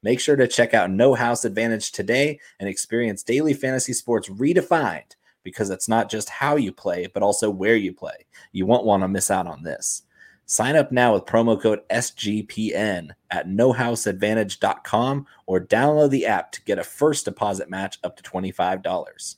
[0.03, 5.15] Make sure to check out No House Advantage today and experience daily fantasy sports redefined
[5.49, 8.25] because it's not just how you play, but also where you play.
[8.51, 10.03] You won't want to miss out on this.
[10.45, 16.79] Sign up now with promo code SGPN at nohouseadvantage.com or download the app to get
[16.79, 19.35] a first deposit match up to $25.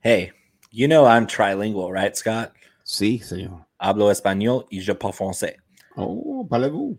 [0.00, 0.32] Hey,
[0.70, 2.52] you know I'm trilingual, right, Scott?
[2.84, 3.64] Sí, señor.
[3.80, 5.54] Hablo español y je parle français.
[5.96, 6.98] Oh, parlez-vous?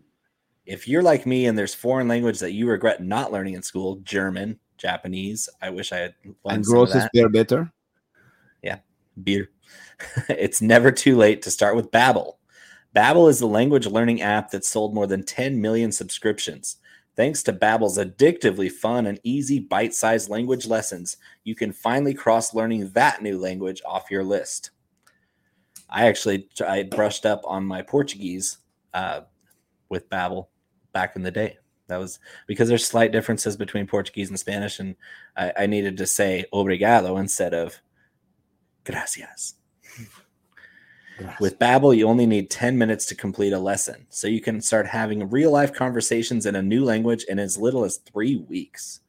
[0.65, 3.97] If you're like me and there's foreign language that you regret not learning in school,
[3.97, 5.49] German, Japanese.
[5.61, 7.71] I wish I had And grosses beer better.
[8.61, 8.79] Yeah,
[9.23, 9.49] beer.
[10.29, 12.35] it's never too late to start with Babbel.
[12.95, 16.77] Babbel is the language learning app that sold more than 10 million subscriptions.
[17.15, 22.89] Thanks to Babbel's addictively fun and easy bite-sized language lessons, you can finally cross learning
[22.89, 24.71] that new language off your list.
[25.89, 28.57] I actually I brushed up on my Portuguese
[28.93, 29.21] uh,
[29.87, 30.47] with Babbel
[30.91, 31.57] back in the day.
[31.87, 34.95] That was because there's slight differences between Portuguese and Spanish, and
[35.37, 37.79] I, I needed to say obrigado instead of
[38.83, 39.55] gracias.
[41.17, 41.39] gracias.
[41.39, 44.87] With Babbel, you only need 10 minutes to complete a lesson, so you can start
[44.87, 49.01] having real life conversations in a new language in as little as three weeks.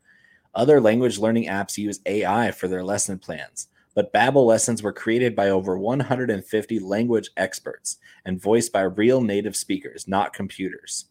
[0.55, 5.35] Other language learning apps use AI for their lesson plans, but Babbel lessons were created
[5.35, 11.07] by over 150 language experts and voiced by real native speakers, not computers.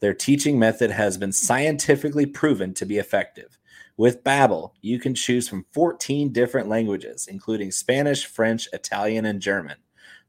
[0.00, 3.58] Their teaching method has been scientifically proven to be effective.
[3.96, 9.76] With Babbel, you can choose from 14 different languages, including Spanish, French, Italian, and German.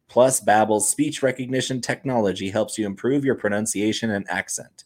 [0.07, 4.85] Plus, Babbel's speech recognition technology helps you improve your pronunciation and accent.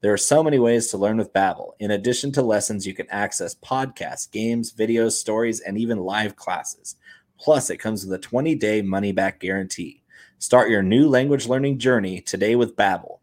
[0.00, 1.72] There are so many ways to learn with Babbel.
[1.78, 6.96] In addition to lessons, you can access podcasts, games, videos, stories, and even live classes.
[7.38, 10.02] Plus, it comes with a 20-day money-back guarantee.
[10.38, 13.13] Start your new language learning journey today with Babbel.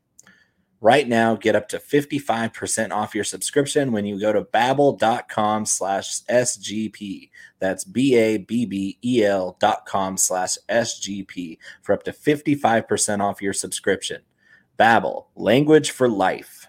[0.83, 6.23] Right now, get up to 55% off your subscription when you go to babbel.com slash
[6.23, 7.29] SGP.
[7.59, 14.23] That's B-A-B-B-E-L dot com slash SGP for up to 55% off your subscription.
[14.79, 16.65] Babbel, language for life.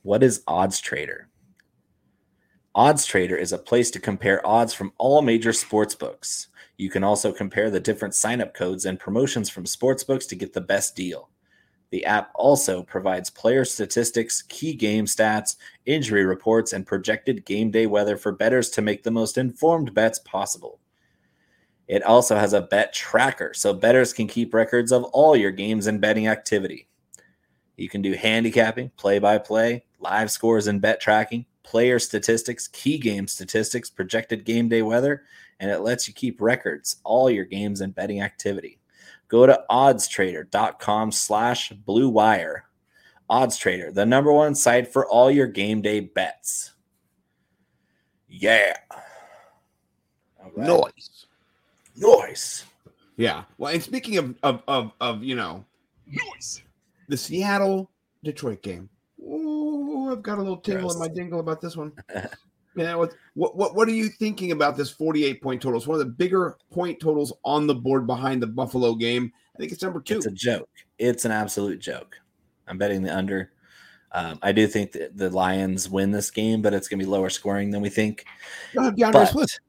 [0.00, 1.28] What is Odds Trader?
[2.74, 6.48] Odds Trader is a place to compare odds from all major sports books.
[6.78, 10.62] You can also compare the different sign-up codes and promotions from sportsbooks to get the
[10.62, 11.28] best deal.
[11.90, 17.86] The app also provides player statistics, key game stats, injury reports, and projected game day
[17.86, 20.78] weather for bettors to make the most informed bets possible.
[21.88, 25.88] It also has a bet tracker so bettors can keep records of all your games
[25.88, 26.86] and betting activity.
[27.76, 32.98] You can do handicapping, play by play, live scores and bet tracking, player statistics, key
[32.98, 35.24] game statistics, projected game day weather,
[35.58, 38.79] and it lets you keep records all your games and betting activity
[39.30, 42.64] go to oddstrader.com slash blue wire
[43.28, 46.72] odds trader the number one site for all your game day bets
[48.28, 48.74] yeah
[50.56, 51.26] Noise.
[51.96, 52.64] noise
[53.20, 53.44] Yeah.
[53.58, 55.62] Well, and speaking of of of, of you know,
[56.06, 56.62] Noise.
[57.08, 57.90] the Seattle
[58.24, 58.88] Detroit game.
[59.20, 61.92] Ooh, I've got a little tingle in my dingle about this one.
[62.80, 65.78] Yeah, what, what what are you thinking about this 48 point total?
[65.78, 69.32] It's one of the bigger point totals on the board behind the Buffalo game.
[69.54, 70.16] I think it's number two.
[70.16, 72.18] it's a joke it's an absolute joke
[72.66, 73.50] i'm betting the under
[74.12, 77.10] um, i do think that the lions win this game but it's going to be
[77.10, 78.24] lower scoring than we think
[78.74, 79.60] DeAndre but- Swift.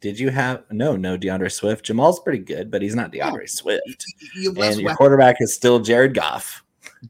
[0.00, 4.04] did you have no no deandre swift jamal's pretty good but he's not deandre swift
[4.34, 4.96] You and your weapons.
[4.98, 6.62] quarterback is still jared goff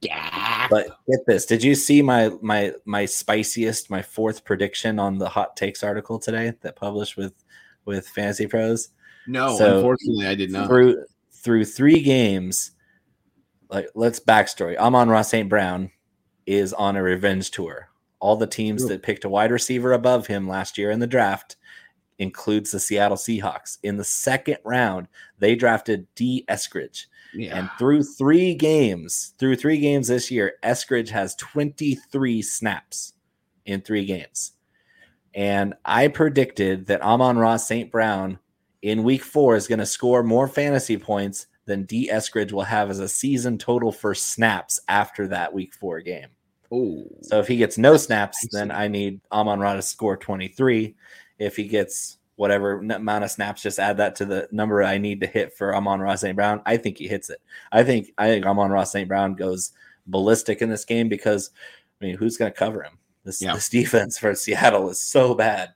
[0.03, 0.67] Yeah.
[0.69, 5.29] But get this: Did you see my my my spiciest, my fourth prediction on the
[5.29, 7.35] hot takes article today that published with
[7.85, 8.91] with Fantasy Pros?
[9.27, 10.69] No, So, unfortunately, I did not.
[10.69, 12.73] Through through three games,
[13.71, 14.77] like let's backstory.
[14.77, 15.49] Amon-Ra St.
[15.49, 15.91] Brown
[16.47, 17.89] is on a revenge tour.
[18.19, 18.89] All the teams Ooh.
[18.89, 21.57] that picked a wide receiver above him last year in the draft
[22.19, 23.79] includes the Seattle Seahawks.
[23.83, 26.45] In the second round, they drafted D.
[26.49, 27.07] Eskridge.
[27.35, 27.59] Yeah.
[27.59, 33.15] And through three games, through three games this year, Eskridge has 23 snaps
[33.65, 34.53] in three games.
[35.35, 37.91] And I predicted that Amon-Ra St.
[37.91, 38.39] Brown
[38.83, 42.09] in week four is going to score more fantasy points than D.
[42.11, 46.29] Eskridge will have as a season total for snaps after that week four game.
[46.73, 48.71] oh, So if he gets no snaps, I then.
[48.71, 50.95] I need Amon Ra to score 23.
[51.39, 55.21] If he gets whatever amount of snaps, just add that to the number I need
[55.21, 56.37] to hit for Amon-Ra St.
[56.37, 56.61] Brown.
[56.67, 57.41] I think he hits it.
[57.73, 59.09] I think I think Amon-Ra St.
[59.09, 59.73] Brown goes
[60.07, 61.51] ballistic in this game because
[62.01, 62.99] I mean, who's going to cover him?
[63.25, 63.55] This, Yeah.
[63.55, 65.71] this defense for Seattle is so bad.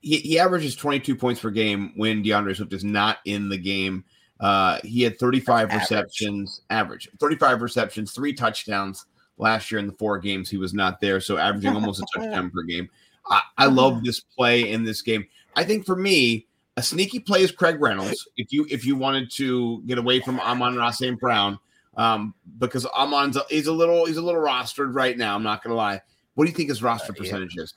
[0.00, 4.04] he, he averages 22 points per game when DeAndre Swift is not in the game.
[4.40, 5.80] Uh, he had 35 average.
[5.82, 9.04] receptions, average 35 receptions, three touchdowns
[9.36, 11.20] last year in the four games he was not there.
[11.20, 12.88] So averaging almost a touchdown per game.
[13.28, 15.26] I, I love this play in this game.
[15.56, 18.28] I think for me, a sneaky play is Craig Reynolds.
[18.36, 21.18] If you if you wanted to get away from Amon-Ra St.
[21.18, 21.58] Brown,
[21.96, 25.34] um, because Amon's a, he's a little he's a little rostered right now.
[25.34, 26.00] I'm not gonna lie.
[26.34, 27.22] What do you think his roster Uh, yeah.
[27.22, 27.74] percentage is?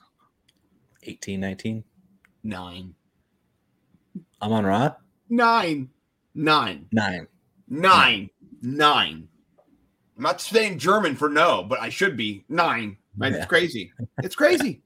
[1.02, 1.84] 18, 19.
[2.44, 2.94] Nine.
[4.40, 4.94] Amon Ra?
[5.28, 5.90] Nine.
[6.34, 6.86] Nine.
[6.92, 7.26] Nine.
[7.68, 8.30] Nine.
[8.62, 9.28] Nine.
[10.16, 12.96] I'm not saying German for no, but I should be nine.
[13.18, 13.32] Right?
[13.32, 13.38] Yeah.
[13.38, 13.92] It's crazy.
[14.22, 14.82] It's crazy.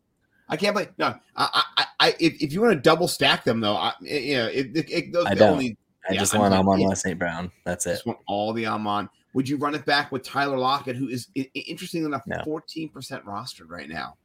[0.48, 1.14] I can't believe no.
[1.36, 4.46] I, I, I if, if you want to double stack them though, I, you know,
[4.46, 5.52] it, it, it those I don't.
[5.52, 5.76] only
[6.08, 6.94] I Yeah, just I'm want like, Amon yeah.
[6.94, 7.18] St.
[7.18, 7.50] Brown.
[7.64, 7.90] That's it.
[7.90, 9.08] just want all the Amon.
[9.34, 12.40] Would you run it back with Tyler Lockett, who is interesting enough, No.
[12.44, 14.16] fourteen percent rostered right now?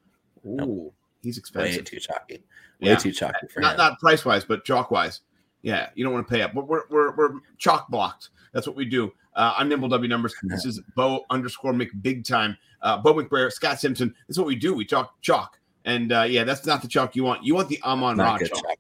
[0.45, 0.93] Ooh, Nope.
[1.21, 1.85] he's Way expensive.
[1.85, 2.35] too chalky.
[2.35, 2.41] Way
[2.79, 2.95] Yeah.
[2.95, 3.77] too chalky for not him.
[3.79, 5.21] not price wise, but chalk wise.
[5.61, 6.53] Yeah, you don't want to pay up.
[6.53, 8.29] But we're we're, we're chalk blocked.
[8.53, 9.11] That's what we do.
[9.35, 10.33] Uh, I'm Nimble W Numbers.
[10.43, 12.57] This is Bo underscore Mc Big Time.
[12.81, 14.09] Uh, Bo McBrayer, Scott Simpson.
[14.27, 14.73] This is what we do.
[14.73, 15.57] We talk chalk.
[15.85, 17.43] And uh, yeah, that's not the chalk you want.
[17.43, 18.49] You want the Amon Ra chalk.
[18.49, 18.77] chalk.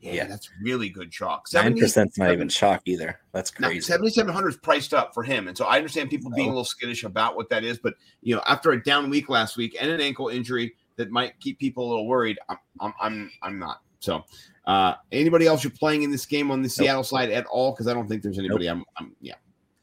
[0.00, 0.26] Yeah, Yeah.
[0.26, 1.46] that's really good chalk.
[1.52, 3.18] Nine 70 percent's not even chalk either.
[3.32, 3.80] That's crazy.
[3.80, 5.48] 7700 is priced up for him.
[5.48, 7.78] And so I understand people being a little skittish about what that is.
[7.78, 11.38] But, you know, after a down week last week and an ankle injury that might
[11.40, 13.82] keep people a little worried, I'm, I'm, I'm, I'm not.
[13.98, 14.24] So,
[14.66, 17.72] uh, anybody else you're playing in this game on the Seattle side at all?
[17.72, 18.68] Because I don't think there's anybody.
[18.68, 19.34] I'm, I'm, yeah.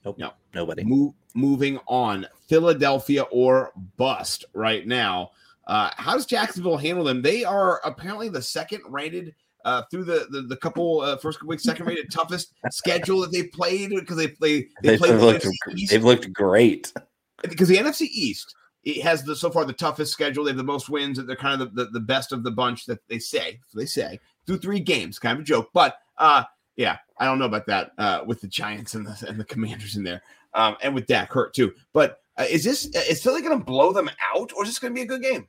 [0.05, 0.17] Nope.
[0.19, 0.31] No.
[0.53, 0.83] Nobody.
[0.85, 5.31] Move, moving on, Philadelphia or bust right now.
[5.67, 7.21] Uh, how does Jacksonville handle them?
[7.21, 9.33] They are apparently the second rated
[9.65, 13.31] uh, through the the, the couple uh, first couple weeks, second rated toughest schedule that
[13.31, 15.47] they played because they play they They've played the looked,
[15.89, 16.93] they've looked great.
[17.41, 20.43] because the NFC East it has the so far the toughest schedule.
[20.43, 21.23] They have the most wins.
[21.23, 23.59] They're kind of the, the, the best of the bunch that they say.
[23.73, 25.69] They say through three games, kind of a joke.
[25.73, 26.43] But uh,
[26.75, 29.95] Yeah, I don't know about that uh, with the Giants and the and the Commanders
[29.95, 30.21] in there,
[30.53, 31.73] um, and with Dak hurt too.
[31.93, 34.93] But uh, is this is Philly going to blow them out, or is this going
[34.93, 35.47] to be a good game?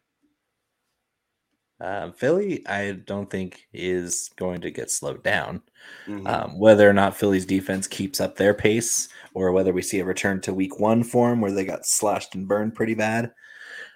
[1.80, 5.62] Uh, Philly, I don't think is going to get slowed down.
[6.06, 6.26] Mm-hmm.
[6.26, 10.04] Um, whether or not Philly's defense keeps up their pace, or whether we see a
[10.04, 13.32] return to Week One form where they got slashed and burned pretty bad,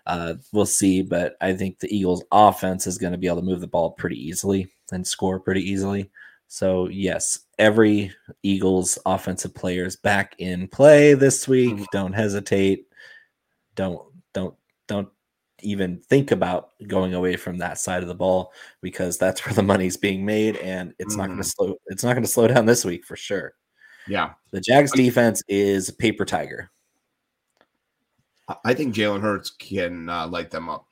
[0.06, 1.02] uh, we'll see.
[1.02, 3.92] But I think the Eagles' offense is going to be able to move the ball
[3.92, 6.10] pretty easily and score pretty easily.
[6.48, 8.12] So yes, every
[8.42, 11.74] Eagles offensive player is back in play this week.
[11.74, 11.84] Mm-hmm.
[11.92, 12.86] Don't hesitate.
[13.76, 14.02] Don't
[14.34, 14.54] don't
[14.88, 15.08] don't
[15.62, 19.62] even think about going away from that side of the ball because that's where the
[19.62, 21.20] money's being made and it's mm-hmm.
[21.20, 23.54] not going to slow it's not going to slow down this week for sure.
[24.08, 24.32] Yeah.
[24.50, 26.70] The Jags defense is paper tiger.
[28.64, 30.86] I think Jalen Hurts can uh, light them up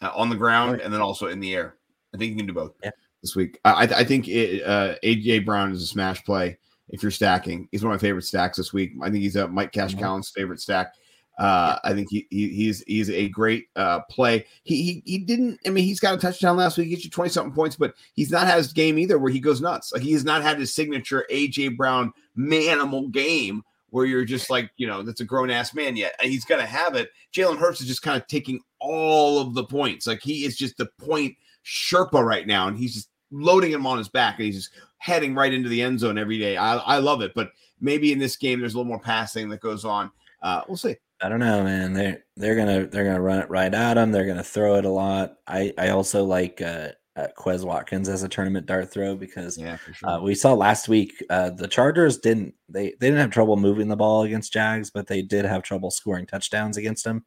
[0.00, 1.76] uh, on the ground and then also in the air.
[2.14, 2.90] I think he can do both yeah.
[3.22, 3.58] this week.
[3.64, 6.56] I, I think it, uh, AJ Brown is a smash play
[6.88, 7.68] if you're stacking.
[7.70, 8.92] He's one of my favorite stacks this week.
[9.02, 10.00] I think he's a Mike Cash mm-hmm.
[10.00, 10.94] Collins' favorite stack.
[11.36, 14.46] Uh, I think he, he, he's he's a great uh, play.
[14.62, 15.58] He, he he didn't.
[15.66, 16.86] I mean, he's got a touchdown last week.
[16.86, 19.40] He gets you twenty something points, but he's not had his game either where he
[19.40, 19.92] goes nuts.
[19.92, 24.70] Like he has not had his signature AJ Brown manimal game where you're just like
[24.76, 27.10] you know that's a grown ass man yet, and he's gonna have it.
[27.34, 30.06] Jalen Hurts is just kind of taking all of the points.
[30.06, 33.98] Like he is just the point Sherpa right now, and he's just loading him on
[33.98, 36.56] his back, and he's just heading right into the end zone every day.
[36.56, 39.60] I, I love it, but maybe in this game there's a little more passing that
[39.60, 40.10] goes on.
[40.42, 40.96] Uh, we'll see.
[41.24, 41.94] I don't know, man.
[41.94, 44.12] They're they're gonna they're gonna run it right at him.
[44.12, 45.36] They're gonna throw it a lot.
[45.46, 49.78] I I also like uh, uh Quez Watkins as a tournament dart throw because yeah,
[49.88, 50.08] uh, sure.
[50.10, 53.88] uh, we saw last week uh, the Chargers didn't they they didn't have trouble moving
[53.88, 57.24] the ball against Jags, but they did have trouble scoring touchdowns against them.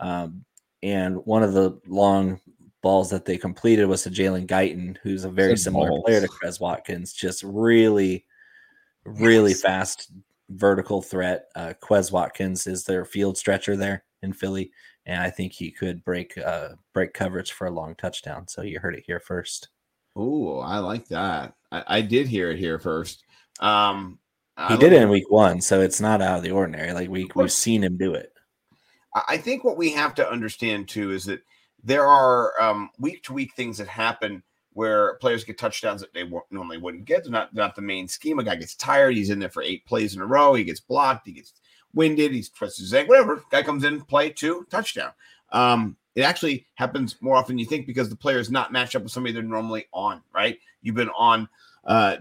[0.00, 0.46] Um,
[0.82, 2.40] and one of the long
[2.80, 6.04] balls that they completed was to Jalen Guyton, who's a very similar balls.
[6.06, 8.24] player to Quez Watkins, just really,
[9.04, 9.60] really yes.
[9.60, 10.10] fast
[10.50, 11.46] vertical threat.
[11.54, 14.70] Uh, Quez Watkins is their field stretcher there in Philly,
[15.04, 18.48] and I think he could break uh, break coverage for a long touchdown.
[18.48, 19.68] So you heard it here first.
[20.14, 21.54] Oh, I like that.
[21.70, 23.22] I, I, did hear it here first.
[23.60, 24.18] Um,
[24.68, 26.92] he did it in week one, so it's not out of the ordinary.
[26.92, 28.32] Like we we've seen him do it.
[29.28, 31.40] I think what we have to understand too is that
[31.82, 34.42] there are um, week to week things that happen
[34.76, 37.24] where players get touchdowns that they normally wouldn't get.
[37.24, 38.38] They're not not the main scheme.
[38.38, 39.16] A guy gets tired.
[39.16, 40.52] He's in there for eight plays in a row.
[40.52, 41.26] He gets blocked.
[41.26, 41.54] He gets
[41.94, 42.32] winded.
[42.32, 42.92] He's twists his.
[42.92, 43.42] Whatever.
[43.50, 45.12] Guy comes in, play two touchdown.
[45.50, 48.94] Um, it actually happens more often than you think because the player is not matched
[48.94, 50.20] up with somebody they're normally on.
[50.34, 50.58] Right?
[50.82, 51.48] You've been on
[51.86, 52.18] uh,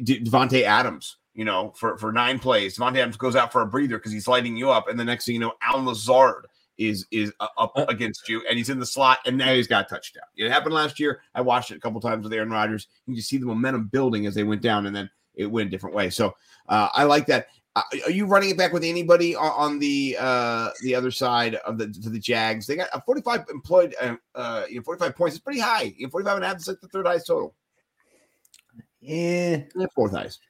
[0.00, 1.18] Davante Adams.
[1.34, 4.26] You know, for for nine plays, Davante Adams goes out for a breather because he's
[4.26, 6.46] lighting you up, and the next thing you know, Allen Lazard
[6.78, 9.86] is is up uh, against you, and he's in the slot, and now he's got
[9.86, 10.24] a touchdown.
[10.36, 11.20] It happened last year.
[11.34, 12.86] I watched it a couple times with Aaron Rodgers.
[13.06, 15.70] You just see the momentum building as they went down, and then it went a
[15.70, 16.10] different way.
[16.10, 16.34] So
[16.68, 17.48] uh, I like that.
[17.76, 21.56] Uh, are you running it back with anybody on, on the uh, the other side
[21.56, 22.66] of the for the Jags?
[22.66, 25.36] They got a 45 employed, uh, uh, you know, 45 points.
[25.36, 25.94] It's pretty high.
[25.96, 27.54] You know, 45 and a half is like the third highest total.
[29.00, 29.62] Yeah,
[29.94, 30.40] fourth highest.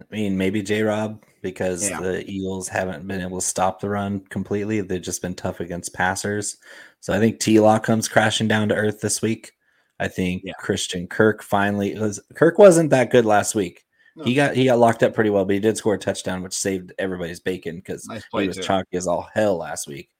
[0.00, 2.00] I mean, maybe J Rob because yeah.
[2.00, 4.80] the Eagles haven't been able to stop the run completely.
[4.80, 6.56] They've just been tough against passers.
[7.00, 9.52] So I think T Law comes crashing down to earth this week.
[10.00, 10.52] I think yeah.
[10.58, 13.84] Christian Kirk finally was Kirk wasn't that good last week.
[14.16, 14.24] No.
[14.24, 16.54] He got he got locked up pretty well, but he did score a touchdown, which
[16.54, 18.62] saved everybody's bacon because nice he was too.
[18.62, 20.10] chalky as all hell last week.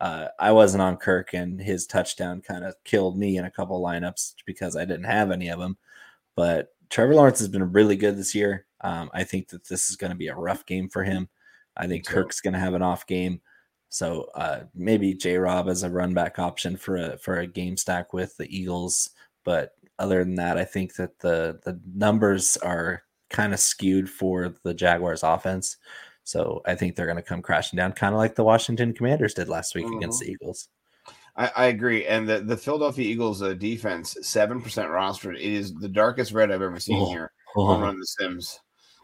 [0.00, 3.82] Uh, I wasn't on Kirk, and his touchdown kind of killed me in a couple
[3.82, 5.76] lineups because I didn't have any of them.
[6.36, 8.66] But Trevor Lawrence has been really good this year.
[8.82, 11.28] Um, I think that this is going to be a rough game for him.
[11.76, 13.40] I think Kirk's going to have an off game.
[13.88, 17.76] So uh, maybe J Rob as a run back option for a for a game
[17.76, 19.10] stack with the Eagles.
[19.44, 24.54] But other than that, I think that the the numbers are kind of skewed for
[24.62, 25.76] the Jaguars offense.
[26.24, 29.34] So I think they're going to come crashing down, kind of like the Washington Commanders
[29.34, 29.96] did last week mm-hmm.
[29.96, 30.68] against the Eagles.
[31.36, 32.06] I, I, agree.
[32.06, 35.36] And the, the Philadelphia Eagles uh, defense, 7% rostered.
[35.36, 37.66] It is the darkest red I've ever seen oh, here oh.
[37.66, 38.60] on the Sims.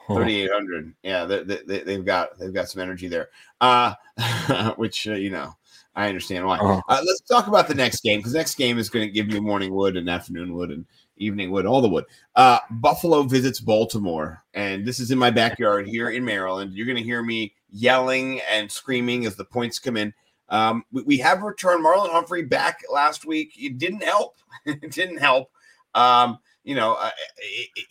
[0.06, 3.30] 3800 yeah they, they, they've got they've got some energy there.
[3.60, 3.94] Uh
[4.76, 5.54] which uh, you know
[5.94, 6.58] i understand why.
[6.58, 6.80] Uh-huh.
[6.88, 9.40] uh, let's talk about the next game because next game is going to give you
[9.40, 10.84] morning wood and afternoon wood and
[11.16, 12.04] evening wood all the wood.
[12.34, 16.74] Uh buffalo visits baltimore and this is in my backyard here in maryland.
[16.74, 20.14] You're going to hear me yelling and screaming as the points come in.
[20.48, 23.54] Um, we, we have returned marlon humphrey back last week.
[23.56, 24.36] It didn't help.
[24.66, 25.50] It didn't help.
[25.94, 27.10] Um you know, uh,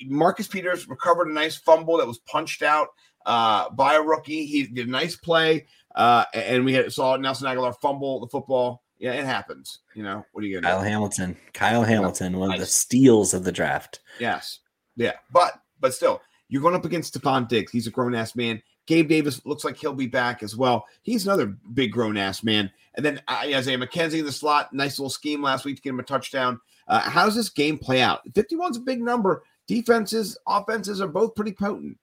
[0.06, 2.90] Marcus Peters recovered a nice fumble that was punched out
[3.26, 4.46] uh, by a rookie.
[4.46, 5.66] He did a nice play,
[5.96, 8.84] uh, and we had saw Nelson Agholor fumble the football.
[9.00, 9.80] Yeah, it happens.
[9.96, 10.90] You know, what are you gonna Kyle do?
[10.90, 11.38] Hamilton.
[11.54, 12.58] Kyle Hamilton, one nice.
[12.58, 14.02] of the steals of the draft.
[14.20, 14.60] Yes.
[14.98, 15.14] Yeah.
[15.32, 17.72] But but still, you're going up against Stefon Diggs.
[17.72, 18.62] He's a grown ass man.
[18.88, 20.86] Gabe Davis looks like he'll be back as well.
[21.02, 22.70] He's another big grown ass man.
[22.96, 24.74] And then uh, Isaiah McKenzie in the slot.
[24.74, 26.60] Nice little scheme last week to get him a touchdown.
[26.88, 28.22] Uh, how does this game play out?
[28.34, 29.44] 51 is a big number.
[29.68, 31.98] Defenses, offenses are both pretty potent.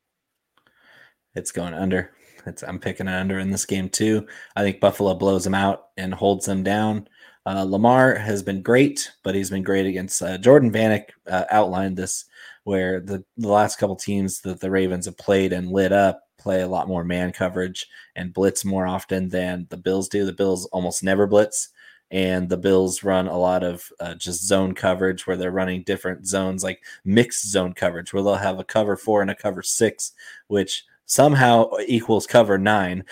[1.34, 2.12] It's going under.
[2.46, 4.26] It's, I'm picking an under in this game too.
[4.56, 7.08] I think Buffalo blows them out and holds them down.
[7.46, 11.06] Uh, Lamar has been great, but he's been great against uh, Jordan Vanek.
[11.26, 12.24] Uh, outlined this
[12.64, 16.62] where the, the last couple teams that the Ravens have played and lit up play
[16.62, 20.24] a lot more man coverage and blitz more often than the Bills do.
[20.24, 21.68] The Bills almost never blitz,
[22.12, 26.26] and the Bills run a lot of uh, just zone coverage where they're running different
[26.26, 30.12] zones, like mixed zone coverage, where they'll have a cover four and a cover six,
[30.48, 33.04] which somehow equals cover nine.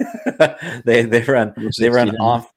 [0.84, 2.52] they they run they run off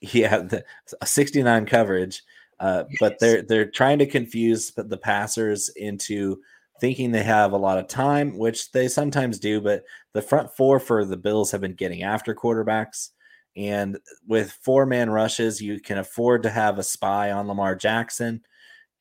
[0.00, 0.64] yeah the,
[1.04, 2.22] 69 coverage
[2.60, 2.96] uh, yes.
[3.00, 6.40] but they're they're trying to confuse the passers into
[6.80, 9.82] thinking they have a lot of time which they sometimes do but
[10.12, 13.10] the front four for the bills have been getting after quarterbacks
[13.58, 18.40] and with four man rushes you can afford to have a spy on lamar jackson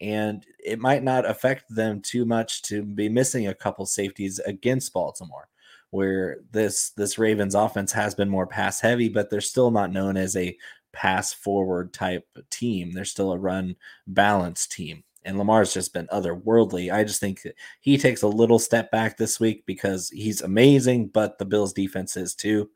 [0.02, 4.92] and it might not affect them too much to be missing a couple safeties against
[4.92, 5.48] baltimore
[5.92, 10.18] where this this Ravens offense has been more pass heavy, but they're still not known
[10.18, 10.58] as a
[10.94, 12.92] pass forward type team.
[12.92, 13.76] They're still a run
[14.08, 15.04] balance team.
[15.24, 16.92] And Lamar's just been otherworldly.
[16.94, 17.46] I just think
[17.82, 22.16] he takes a little step back this week because he's amazing, but the Bills' defense
[22.16, 22.70] is too.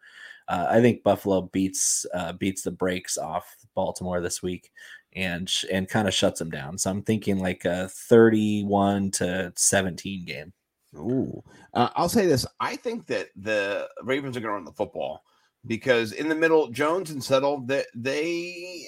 [0.51, 4.69] Uh, I think Buffalo beats uh, beats the brakes off Baltimore this week
[5.13, 6.77] and sh- and kind of shuts them down.
[6.77, 10.51] So I'm thinking like a 31 to 17 game.
[10.97, 11.41] Ooh,
[11.73, 15.23] uh, I'll say this: I think that the Ravens are going to run the football
[15.67, 18.85] because in the middle, Jones and Settle that they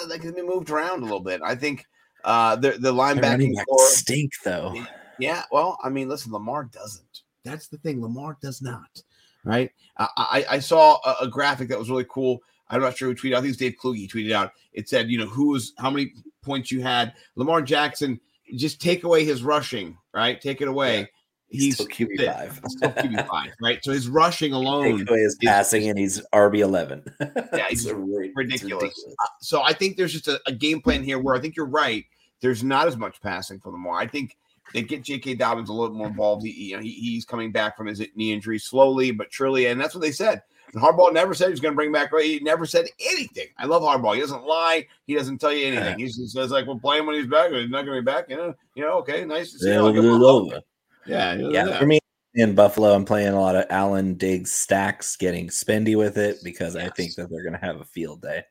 [0.00, 1.42] uh, they can be moved around a little bit.
[1.44, 1.84] I think
[2.24, 4.74] uh, the the linebacking core stink though.
[5.18, 7.20] Yeah, well, I mean, listen, Lamar doesn't.
[7.44, 8.00] That's the thing.
[8.00, 9.02] Lamar does not.
[9.44, 9.70] Right.
[9.96, 12.40] I I saw a, a graphic that was really cool.
[12.68, 13.34] I'm not sure who tweeted.
[13.34, 13.38] Out.
[13.38, 14.52] I think it's Dave Kluge tweeted out.
[14.72, 17.12] It said, you know, who was how many points you had.
[17.36, 18.18] Lamar Jackson,
[18.56, 20.40] just take away his rushing, right?
[20.40, 21.00] Take it away.
[21.00, 21.06] Yeah
[21.54, 22.60] he's, still QB five.
[22.68, 23.82] still QB five, right?
[23.82, 27.04] So his rushing alone, take away his passing, and he's RB eleven.
[27.52, 28.62] yeah, he's ridiculous.
[28.62, 29.04] ridiculous.
[29.22, 31.66] Uh, so I think there's just a, a, game plan here where I think you're
[31.66, 32.04] right.
[32.40, 33.98] There's not as much passing for Lamar.
[33.98, 34.36] I think
[34.72, 35.34] they get J.K.
[35.34, 36.44] Dobbins a little more involved.
[36.44, 39.80] He, you know, he, he's coming back from his knee injury slowly but surely, and
[39.80, 40.42] that's what they said.
[40.72, 42.10] And Harbaugh never said he was going to bring back.
[42.20, 43.46] He never said anything.
[43.58, 44.14] I love Harbaugh.
[44.14, 44.86] He doesn't lie.
[45.06, 45.98] He doesn't tell you anything.
[45.98, 47.50] He just says like, "We'll play him when he's back.
[47.50, 48.98] He's not going to be back." You know, you know.
[48.98, 49.70] Okay, nice to see.
[49.70, 50.60] Yeah, over.
[51.06, 51.48] Yeah, yeah.
[51.50, 51.78] yeah.
[51.78, 52.00] For me
[52.34, 56.74] in Buffalo, I'm playing a lot of Allen Diggs stacks, getting spendy with it because
[56.74, 56.86] yes.
[56.86, 58.42] I think that they're going to have a field day.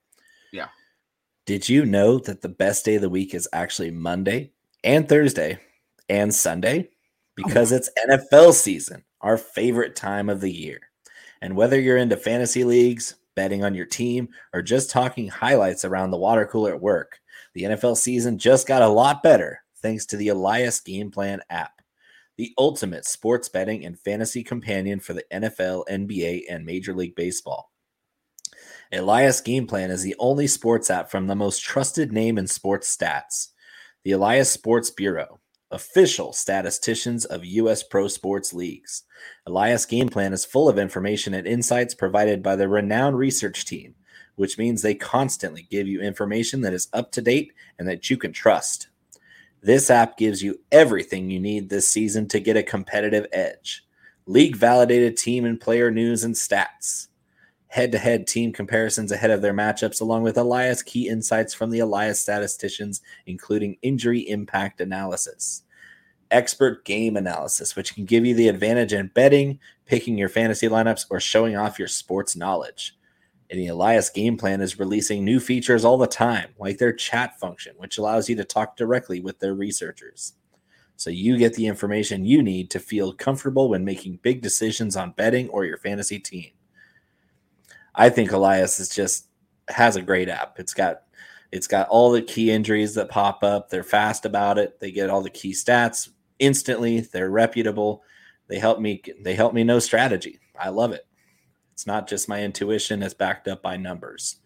[0.53, 0.67] Yeah.
[1.45, 4.53] Did you know that the best day of the week is actually Monday
[4.83, 5.59] and Thursday
[6.13, 6.89] and Sunday?
[6.89, 6.93] Oh,
[7.35, 7.77] because oh.
[7.77, 10.79] it's NFL season, our favorite time of the year.
[11.41, 16.11] And whether you're into fantasy leagues, betting on your team, or just talking highlights around
[16.11, 17.19] the water cooler at work,
[17.53, 21.81] the NFL season just got a lot better thanks to the Elias Game Plan app
[22.37, 27.71] the ultimate sports betting and fantasy companion for the NFL, NBA, and Major League Baseball.
[28.91, 32.95] Elias Game Plan is the only sports app from the most trusted name in sports
[32.95, 33.49] stats,
[34.03, 35.39] the Elias Sports Bureau,
[35.73, 37.83] official statisticians of U.S.
[37.83, 39.03] pro sports leagues.
[39.45, 43.95] Elias Game Plan is full of information and insights provided by the renowned research team,
[44.35, 48.17] which means they constantly give you information that is up to date and that you
[48.17, 48.87] can trust.
[49.61, 53.85] This app gives you everything you need this season to get a competitive edge.
[54.25, 57.07] League validated team and player news and stats.
[57.73, 61.71] Head to head team comparisons ahead of their matchups, along with Elias key insights from
[61.71, 65.63] the Elias statisticians, including injury impact analysis.
[66.29, 69.57] Expert game analysis, which can give you the advantage in betting,
[69.87, 72.95] picking your fantasy lineups, or showing off your sports knowledge.
[73.49, 77.39] And the Elias game plan is releasing new features all the time, like their chat
[77.39, 80.33] function, which allows you to talk directly with their researchers.
[80.95, 85.13] So you get the information you need to feel comfortable when making big decisions on
[85.13, 86.51] betting or your fantasy team.
[87.95, 89.27] I think Elias is just
[89.67, 90.59] has a great app.
[90.59, 91.03] It's got
[91.51, 93.69] it's got all the key injuries that pop up.
[93.69, 94.79] They're fast about it.
[94.79, 97.01] They get all the key stats instantly.
[97.01, 98.03] They're reputable.
[98.47, 100.39] They help me they help me know strategy.
[100.59, 101.05] I love it.
[101.71, 104.37] It's not just my intuition, it's backed up by numbers.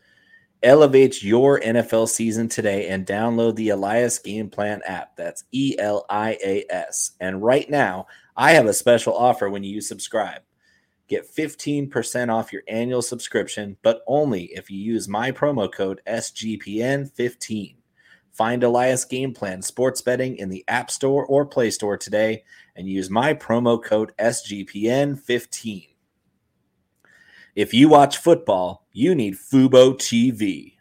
[0.64, 5.16] Elevate your NFL season today and download the Elias Game Plan app.
[5.16, 7.12] That's E L I A S.
[7.20, 10.42] And right now, I have a special offer when you subscribe.
[11.08, 17.78] Get 15% off your annual subscription, but only if you use my promo code SGPN15.
[18.32, 22.44] Find Elias Game Plan Sports Betting in the App Store or Play Store today
[22.76, 25.88] and use my promo code SGPN15.
[27.56, 30.74] If you watch football, you need Fubo TV.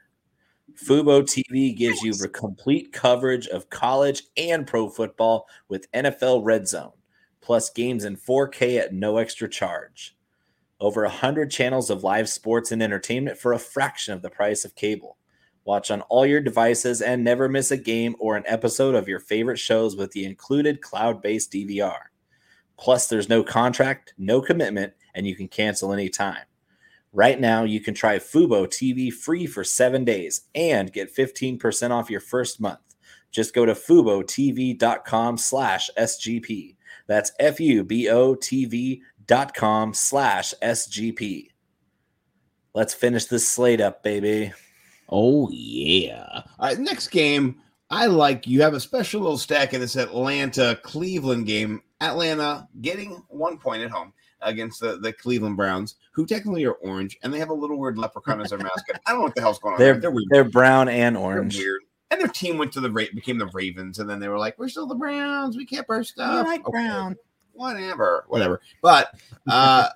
[0.75, 6.93] Fubo TV gives you complete coverage of college and pro football with NFL Red Zone,
[7.41, 10.16] plus games in 4K at no extra charge.
[10.79, 14.75] Over 100 channels of live sports and entertainment for a fraction of the price of
[14.75, 15.17] cable.
[15.65, 19.19] Watch on all your devices and never miss a game or an episode of your
[19.19, 21.99] favorite shows with the included cloud based DVR.
[22.79, 26.45] Plus, there's no contract, no commitment, and you can cancel anytime.
[27.13, 32.11] Right now, you can try Fubo TV free for seven days and get 15% off
[32.11, 32.81] your first month.
[33.31, 36.77] Just go to FuboTV.com slash SGP.
[37.07, 41.49] That's F-U-B-O-T-V dot com slash SGP.
[42.75, 44.53] Let's finish this slate up, baby.
[45.09, 46.43] Oh yeah.
[46.59, 47.61] All right, next game.
[47.89, 51.83] I like you have a special little stack in this Atlanta Cleveland game.
[52.01, 54.13] Atlanta getting one point at home
[54.43, 57.97] against the, the Cleveland Browns, who technically are orange, and they have a little weird
[57.97, 59.01] leprechaun as their mascot.
[59.07, 59.79] I don't know what the hell's going on.
[59.79, 61.57] They're they're, they're brown and orange.
[61.57, 61.83] They're weird.
[62.11, 64.69] And their team went to the became the Ravens, and then they were like, "We're
[64.69, 65.57] still the Browns.
[65.57, 66.71] We kept our stuff." We like okay.
[66.71, 67.17] brown.
[67.57, 68.61] Whatever, whatever.
[68.83, 69.15] But
[69.49, 69.89] uh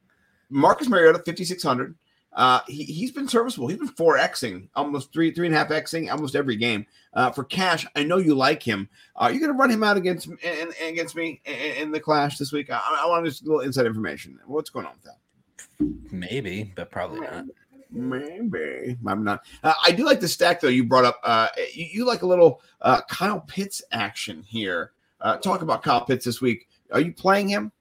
[0.50, 1.94] Marcus Mariota, fifty six hundred.
[2.36, 3.66] Uh, he, he's been serviceable.
[3.66, 6.84] He's been 4Xing, almost three, three and a half Xing almost every game.
[7.14, 8.90] Uh, for cash, I know you like him.
[9.16, 11.98] Are uh, you going to run him out against in, against me in, in, the
[11.98, 12.70] clash this week?
[12.70, 14.38] I, I want just a little inside information.
[14.44, 16.12] What's going on with that?
[16.12, 17.32] Maybe, but probably Maybe.
[17.32, 17.44] not.
[17.90, 19.46] Maybe I'm not.
[19.62, 20.68] Uh, I do like the stack though.
[20.68, 21.20] You brought up.
[21.22, 24.92] Uh, you, you like a little uh, Kyle Pitts action here.
[25.22, 26.65] Uh, talk about Kyle Pitts this week.
[26.92, 27.72] Are you playing him?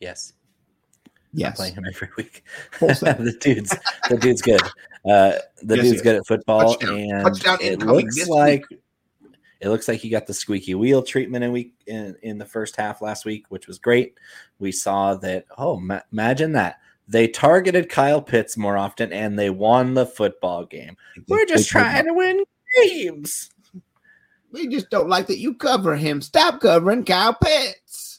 [0.00, 0.34] Yes.
[1.32, 2.44] Yes, I play him every week.
[2.80, 3.76] the dude's
[4.08, 4.60] the dude's good.
[5.08, 6.98] Uh, the yes, dude's good at football, Touchdown.
[6.98, 8.80] and Touchdown it looks like week.
[9.60, 12.74] it looks like he got the squeaky wheel treatment in week in, in the first
[12.74, 14.18] half last week, which was great.
[14.58, 15.44] We saw that.
[15.56, 20.64] Oh, ma- imagine that they targeted Kyle Pitts more often, and they won the football
[20.64, 20.96] game.
[21.28, 22.42] We're just trying to win
[22.82, 23.50] games.
[24.52, 26.20] We just don't like that you cover him.
[26.20, 28.09] Stop covering Kyle Pitts.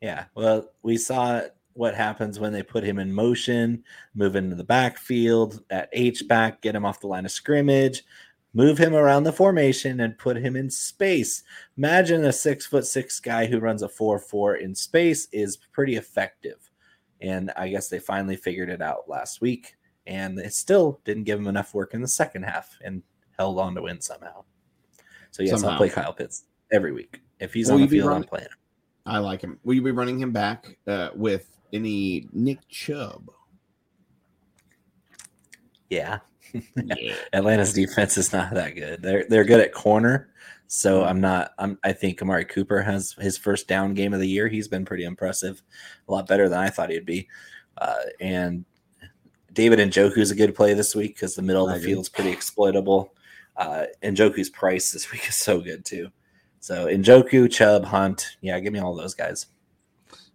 [0.00, 1.42] Yeah, well, we saw
[1.72, 3.84] what happens when they put him in motion,
[4.14, 8.04] move into the backfield at H back, get him off the line of scrimmage,
[8.52, 11.42] move him around the formation, and put him in space.
[11.76, 15.96] Imagine a six foot six guy who runs a four four in space is pretty
[15.96, 16.70] effective.
[17.20, 19.76] And I guess they finally figured it out last week,
[20.06, 23.02] and it still didn't give him enough work in the second half and
[23.36, 24.44] held on to win somehow.
[25.30, 25.70] So yes, somehow.
[25.70, 27.20] I'll play Kyle Pitts every week.
[27.40, 28.58] If he's Will on the field, I'm playing him.
[29.06, 29.58] I like him.
[29.64, 33.30] Will you be running him back uh, with any Nick Chubb?
[35.90, 36.18] Yeah.
[36.52, 37.14] yeah.
[37.32, 39.02] Atlanta's defense is not that good.
[39.02, 40.30] They're they're good at corner.
[40.66, 41.08] So mm-hmm.
[41.08, 44.48] I'm not I'm I think Amari Cooper has his first down game of the year.
[44.48, 45.62] He's been pretty impressive.
[46.08, 47.28] A lot better than I thought he'd be.
[47.78, 48.64] Uh, and
[49.52, 52.30] David and Njoku's a good play this week because the middle of the field's pretty
[52.30, 53.14] exploitable.
[53.56, 56.10] Uh, Njoku's price this week is so good too.
[56.60, 59.46] So Njoku, Chubb, Hunt, yeah, give me all those guys.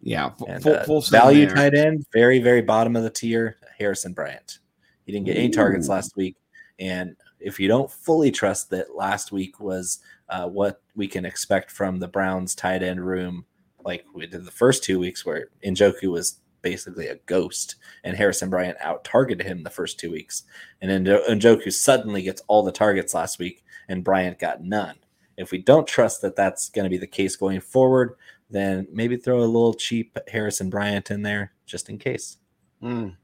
[0.01, 1.55] Yeah, and, full, uh, full value there.
[1.55, 3.57] tight end, very very bottom of the tier.
[3.77, 4.59] Harrison Bryant.
[5.05, 5.39] He didn't get Ooh.
[5.39, 6.35] any targets last week,
[6.79, 9.99] and if you don't fully trust that last week was
[10.29, 13.45] uh, what we can expect from the Browns tight end room,
[13.83, 18.49] like we did the first two weeks where Njoku was basically a ghost and Harrison
[18.49, 20.43] Bryant out targeted him the first two weeks,
[20.81, 24.95] and then Njoku suddenly gets all the targets last week and Bryant got none.
[25.37, 28.15] If we don't trust that that's going to be the case going forward,
[28.49, 32.37] then maybe throw a little cheap Harrison Bryant in there just in case.
[32.81, 33.15] Mm.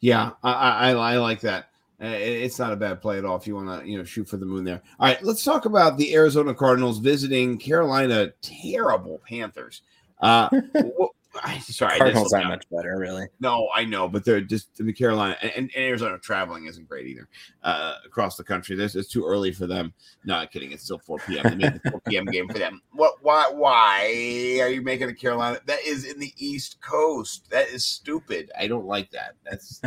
[0.00, 1.66] Yeah, I, I, I like that.
[2.00, 4.38] It's not a bad play at all if you want to you know shoot for
[4.38, 4.80] the moon there.
[4.98, 9.82] All right, let's talk about the Arizona Cardinals visiting Carolina terrible Panthers.
[10.18, 10.48] Uh,
[11.42, 13.26] I, sorry, Cardinals aren't much better, really.
[13.40, 17.28] No, I know, but they're just the Carolina and, and, Arizona traveling isn't great either.
[17.62, 19.92] Uh, across the country, this is too early for them.
[20.24, 21.42] Not kidding, it's still 4 p.m.
[21.44, 22.26] They made the 4 p.m.
[22.26, 22.80] game for them.
[22.92, 23.22] What?
[23.22, 23.50] Why?
[23.50, 25.58] Why are you making a Carolina?
[25.64, 27.48] That is in the East Coast.
[27.50, 28.50] That is stupid.
[28.58, 29.36] I don't like that.
[29.44, 29.80] That's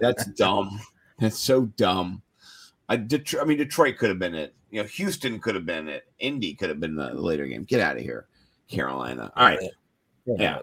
[0.00, 0.80] that's dumb.
[1.18, 2.22] That's so dumb.
[2.88, 4.54] I, Detroit, I mean, Detroit could have been it.
[4.70, 6.04] You know, Houston could have been it.
[6.18, 7.64] Indy could have been the later game.
[7.64, 8.26] Get out of here,
[8.68, 9.32] Carolina.
[9.34, 9.60] All right
[10.38, 10.58] yeah.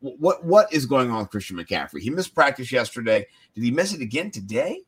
[0.00, 2.00] what what is going on with Christian McCaffrey?
[2.00, 3.26] He missed practice yesterday.
[3.54, 4.82] Did he miss it again today?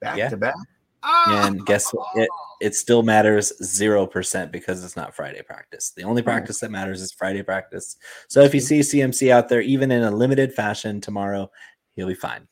[0.00, 0.28] Back yeah.
[0.28, 0.54] to back.
[1.02, 2.06] And guess what?
[2.14, 2.28] It,
[2.60, 5.92] it still matters zero percent because it's not Friday practice.
[5.96, 6.26] The only hmm.
[6.26, 7.96] practice that matters is Friday practice.
[8.28, 8.66] So if you hmm.
[8.66, 11.50] see CMC out there, even in a limited fashion tomorrow,
[11.94, 12.46] he'll be fine.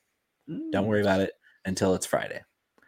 [0.73, 1.33] Don't worry about it
[1.67, 2.43] until it's Friday.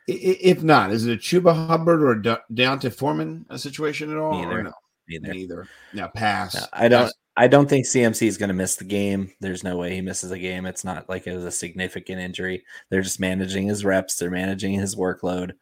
[0.06, 4.16] If not, is it a Chuba Hubbard or a De- D'Onta Foreman a situation at
[4.16, 4.32] all?
[4.32, 4.62] Neither.
[4.62, 4.72] no?
[5.08, 5.34] Neither.
[5.34, 5.68] Neither.
[5.92, 6.54] No, pass.
[6.54, 7.04] No, I don't.
[7.04, 7.14] Pass.
[7.41, 9.32] I don't think CMC is going to miss the game.
[9.41, 10.66] There's no way he misses a game.
[10.66, 12.66] It's not like it was a significant injury.
[12.91, 14.16] They're just managing his reps.
[14.16, 15.53] They're managing his workload.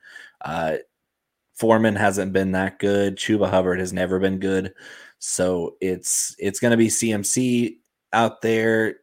[0.40, 0.78] Uh,
[1.54, 3.14] Foreman hasn't been that good.
[3.14, 4.74] Chuba Hubbard has never been good.
[5.20, 7.76] So it's it's going to be CMC
[8.12, 8.96] out there,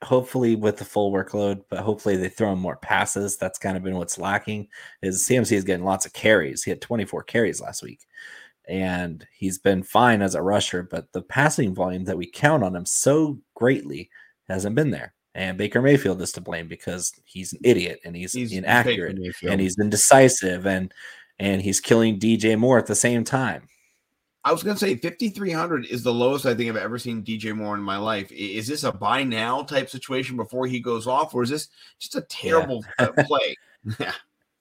[0.00, 3.38] hopefully with the full workload, but hopefully they throw him more passes.
[3.38, 4.68] That's kind of been what's lacking.
[5.02, 6.62] Is CMC is getting lots of carries.
[6.62, 8.06] He had 24 carries last week
[8.70, 12.76] and he's been fine as a rusher, but the passing volume that we count on
[12.76, 14.08] him so greatly
[14.48, 15.12] hasn't been there.
[15.34, 19.60] And Baker Mayfield is to blame because he's an idiot and he's, He's inaccurate and
[19.60, 20.94] he's indecisive and
[21.38, 23.66] and he's killing DJ Moore at the same time.
[24.44, 27.54] I was going to say 5,300 is the lowest I think I've ever seen DJ
[27.54, 28.30] Moore in my life.
[28.30, 31.68] Is this a buy now type situation before he goes off, or is this
[31.98, 33.56] just a terrible uh, play?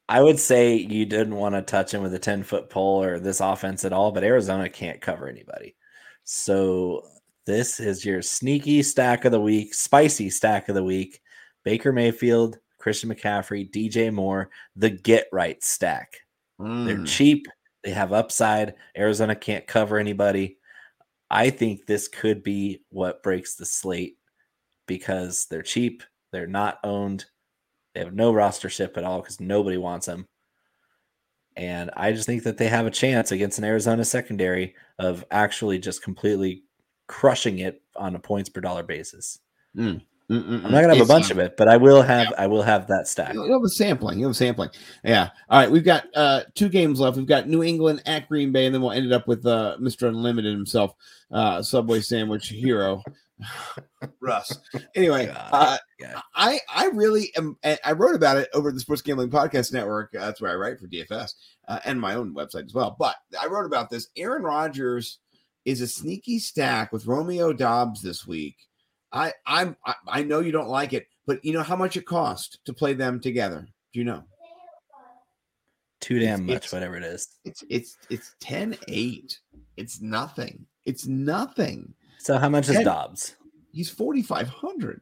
[0.10, 3.20] I would say you didn't want to touch him with a 10 foot pole or
[3.20, 5.76] this offense at all, but Arizona can't cover anybody.
[6.24, 7.04] So
[7.46, 11.22] this is your sneaky stack of the week, spicy stack of the week.
[11.64, 16.14] Baker Mayfield, Christian McCaffrey, DJ Moore, the get right stack.
[16.58, 17.08] They're Mm.
[17.08, 17.46] cheap,
[17.84, 18.74] they have upside.
[18.98, 20.58] Arizona can't cover anybody.
[21.30, 24.18] I think this could be what breaks the slate
[24.88, 26.02] because they're cheap,
[26.32, 27.26] they're not owned,
[28.00, 30.26] they have no roster ship at all because nobody wants them.
[31.58, 35.80] And I just think that they have a chance against an Arizona secondary of actually
[35.80, 36.64] just completely
[37.08, 39.40] crushing it on a points per dollar basis.
[39.76, 42.34] Mm, mm, mm, I'm not gonna have a bunch of it, but I will have
[42.38, 43.34] I will have that stack.
[43.34, 44.20] You have a sampling.
[44.20, 44.70] You have a sampling.
[45.04, 45.32] Yeah.
[45.50, 45.70] All right.
[45.70, 47.18] We've got uh two games left.
[47.18, 49.76] We've got New England at Green Bay, and then we'll end it up with uh
[49.82, 50.08] Mr.
[50.08, 50.94] Unlimited himself,
[51.32, 53.04] uh Subway sandwich hero.
[54.22, 54.58] Russ.
[54.96, 55.50] Anyway, God.
[55.52, 56.22] uh, Yeah.
[56.36, 57.58] I I really am.
[57.64, 60.14] I wrote about it over the Sports Gambling Podcast Network.
[60.16, 61.34] Uh, that's where I write for DFS
[61.68, 62.96] uh, and my own website as well.
[63.00, 64.08] But I wrote about this.
[64.18, 65.20] Aaron Rodgers
[65.66, 68.56] is a sneaky stack with Romeo Doubs this week.
[69.12, 72.06] I I'm I, I know you don't like it, but you know how much it
[72.06, 73.68] cost to play them together.
[73.94, 74.24] Do you know?
[76.02, 77.28] Too damn It's- much, it's- whatever it is.
[77.46, 79.38] It's it's it's 10-8.
[79.78, 80.66] It's nothing.
[80.86, 81.94] It's nothing.
[82.20, 83.36] So how much is Doubs?
[83.72, 85.02] He's 4500.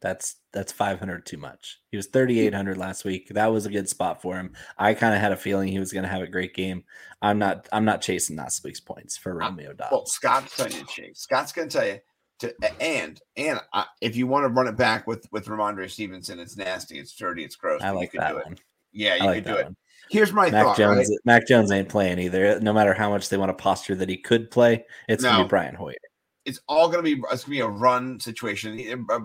[0.00, 1.80] That's that's 500 too much.
[1.90, 3.28] He was 3800 last week.
[3.30, 4.52] That was a good spot for him.
[4.76, 6.84] I kind of had a feeling he was going to have a great game.
[7.22, 9.92] I'm not I'm not chasing last week's points for Romeo Doubs.
[9.92, 11.16] Well, Scott's telling you to change.
[11.16, 12.00] Scott's going to tell you
[12.40, 16.38] to and and I, if you want to run it back with with Rhamondre Stevenson,
[16.38, 17.80] it's nasty, it's dirty, it's gross.
[17.80, 18.46] I like you could that do it.
[18.46, 18.58] one.
[18.92, 19.76] Yeah, you I like could that do it.
[20.10, 20.76] Here's my Mac thought.
[20.76, 21.18] Jones right?
[21.24, 22.60] Mac Jones ain't playing either.
[22.60, 25.44] No matter how much they want to posture that he could play, it's going to
[25.44, 25.94] be Brian Hoyer.
[26.44, 28.78] It's all going to be it's going to be a run situation.
[29.10, 29.18] Uh,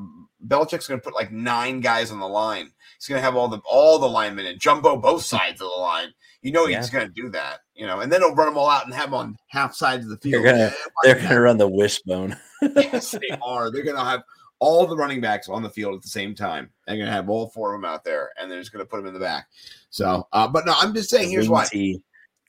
[0.47, 2.72] Belichick's going to put like nine guys on the line.
[2.97, 5.82] He's going to have all the all the linemen and jumbo both sides of the
[5.82, 6.13] line.
[6.41, 7.59] You know he's going to do that.
[7.76, 10.05] You know, and then he'll run them all out and have them on half sides
[10.05, 10.45] of the field.
[10.45, 10.72] They're field.
[10.72, 12.38] gonna- They're going to run the wishbone.
[12.61, 13.70] yes, they are.
[13.72, 14.22] They're going to have
[14.59, 16.70] all the running backs on the field at the same time.
[16.88, 18.89] They're going to have all four of them out there, and they're just going to
[18.89, 19.47] put them in the back.
[19.89, 21.30] So, uh, but no, I'm just saying.
[21.30, 21.65] Here's why.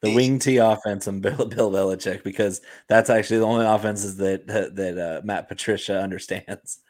[0.02, 4.46] The wing T offense and Bill, Bill Belichick because that's actually the only offenses that
[4.46, 6.80] that, that uh, Matt Patricia understands.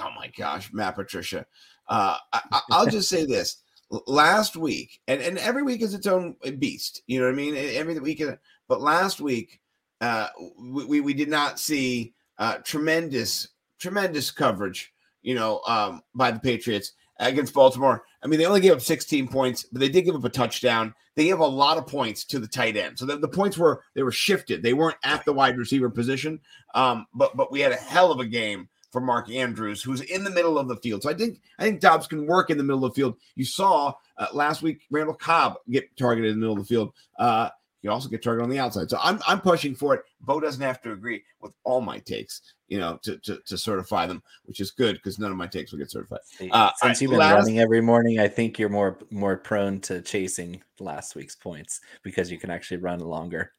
[0.00, 1.46] Oh my gosh, Matt Patricia.
[1.88, 3.62] Uh, I, I'll just say this:
[4.06, 7.02] last week, and, and every week is its own beast.
[7.06, 7.56] You know what I mean?
[7.56, 8.22] Every week,
[8.68, 9.60] but last week,
[10.00, 13.48] uh, we, we we did not see uh, tremendous
[13.78, 14.92] tremendous coverage.
[15.22, 18.04] You know, um, by the Patriots against Baltimore.
[18.22, 20.94] I mean, they only gave up 16 points, but they did give up a touchdown.
[21.14, 22.98] They gave a lot of points to the tight end.
[22.98, 24.62] So the, the points were they were shifted.
[24.62, 26.40] They weren't at the wide receiver position.
[26.74, 30.24] Um, but but we had a hell of a game for Mark Andrews, who's in
[30.24, 31.02] the middle of the field.
[31.02, 33.16] So I think I think Doubs can work in the middle of the field.
[33.34, 36.92] You saw uh, last week Randall Cobb get targeted in the middle of the field.
[37.18, 37.50] Uh,
[37.82, 38.90] you also get targeted on the outside.
[38.90, 40.02] So I'm I'm pushing for it.
[40.20, 44.06] Bo doesn't have to agree with all my takes, you know, to to, to certify
[44.06, 46.18] them, which is good because none of my takes will get certified.
[46.50, 50.02] Uh, Since you've been last- running every morning, I think you're more more prone to
[50.02, 53.52] chasing last week's points because you can actually run longer.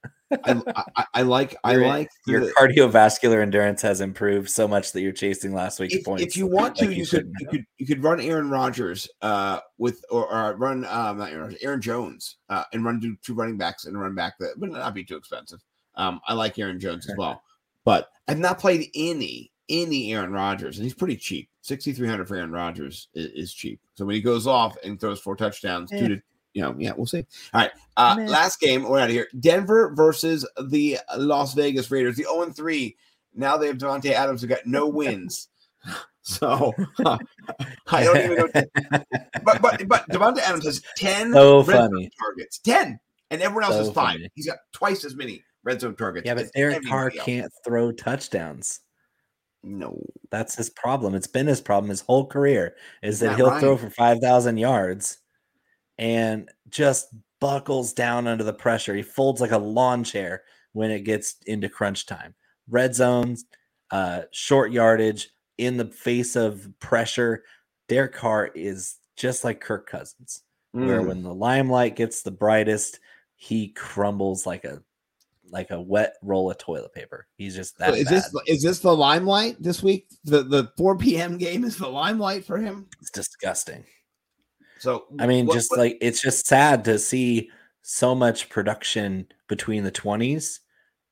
[0.46, 0.62] I,
[0.96, 5.02] I, I like I Your- like Your the- cardiovascular endurance has improved so much that
[5.02, 6.24] you're chasing last week's if, points.
[6.24, 9.08] if you want to, like you you, could you could you could run Aaron Rodgers
[9.22, 13.34] uh with or, or run um not Aaron, Aaron Jones uh and run two, two
[13.34, 15.60] running backs and run back that would not be too expensive.
[16.00, 17.44] Um I like Aaron Jones as well.
[17.86, 21.50] But I've not played any any Aaron Rodgers and he's pretty cheap.
[21.62, 23.80] 6300 for Aaron Rodgers is, is cheap.
[23.94, 26.00] So when he goes off and throws four touchdowns, Eh.
[26.00, 26.22] two to
[26.56, 27.26] you know, yeah, we'll see.
[27.54, 27.72] All right.
[27.98, 29.28] Uh last game, we're out of here.
[29.40, 32.96] Denver versus the Las Vegas Raiders, the 0 3.
[33.36, 35.50] Now they have Davante Adams who got no wins.
[36.22, 36.74] So
[37.88, 38.48] I don't even know.
[39.44, 43.00] But but but Davante Adams has ten So targets, ten,
[43.32, 44.14] and everyone else So has five.
[44.18, 44.30] funny.
[44.36, 46.26] He's got twice as many red zone targets.
[46.26, 48.80] Yeah, but Derek Carr can't throw touchdowns.
[49.62, 50.02] No,
[50.32, 51.16] That's his problem.
[51.16, 55.18] It's been his problem his whole career is that he'll throw for 5,000 yards
[55.98, 58.96] and just buckles down under the pressure.
[58.96, 62.36] He folds like a lawn chair when it gets into crunch time.
[62.70, 63.46] Red zones,
[63.92, 67.44] uh, short yardage in the face of pressure.
[67.90, 71.08] Derek Carr is just like Kirk Cousins, where Mm.
[71.08, 73.00] when the limelight gets the brightest,
[73.36, 74.82] he crumbles like a
[75.52, 77.28] like a wet roll of toilet paper.
[77.36, 78.14] He's just So that is bad.
[78.14, 80.08] this is this the limelight this week?
[80.24, 81.38] The the 4 p.m.
[81.38, 82.88] game is the limelight for him.
[83.02, 83.84] it's disgusting.
[84.80, 87.50] So I mean, what- just what- like it's just sad to see
[87.82, 90.60] so much production between the 20s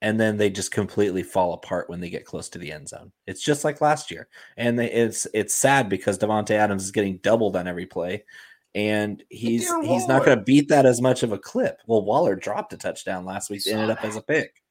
[0.01, 3.11] and then they just completely fall apart when they get close to the end zone.
[3.25, 4.27] It's just like last year.
[4.55, 8.23] And they, it's it's sad because Davante Adams is getting doubled on every play
[8.77, 11.79] and he's he's not going to beat that as much of a clip.
[11.87, 14.61] Well, Waller dropped a touchdown last week, Saw ended up as a pick.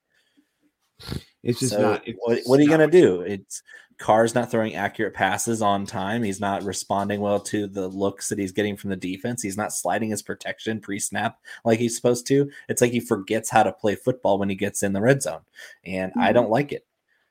[1.42, 2.06] it's just so not.
[2.06, 3.22] it's what, what are you going to do?
[3.22, 3.64] It's
[3.98, 6.22] Carr's not throwing accurate passes on time.
[6.22, 9.42] He's not responding well to the looks that he's getting from the defense.
[9.42, 12.48] He's not sliding his protection pre-snap like he's supposed to.
[12.68, 15.40] It's like he forgets how to play football when he gets in the red zone,
[15.84, 16.86] and I don't like it.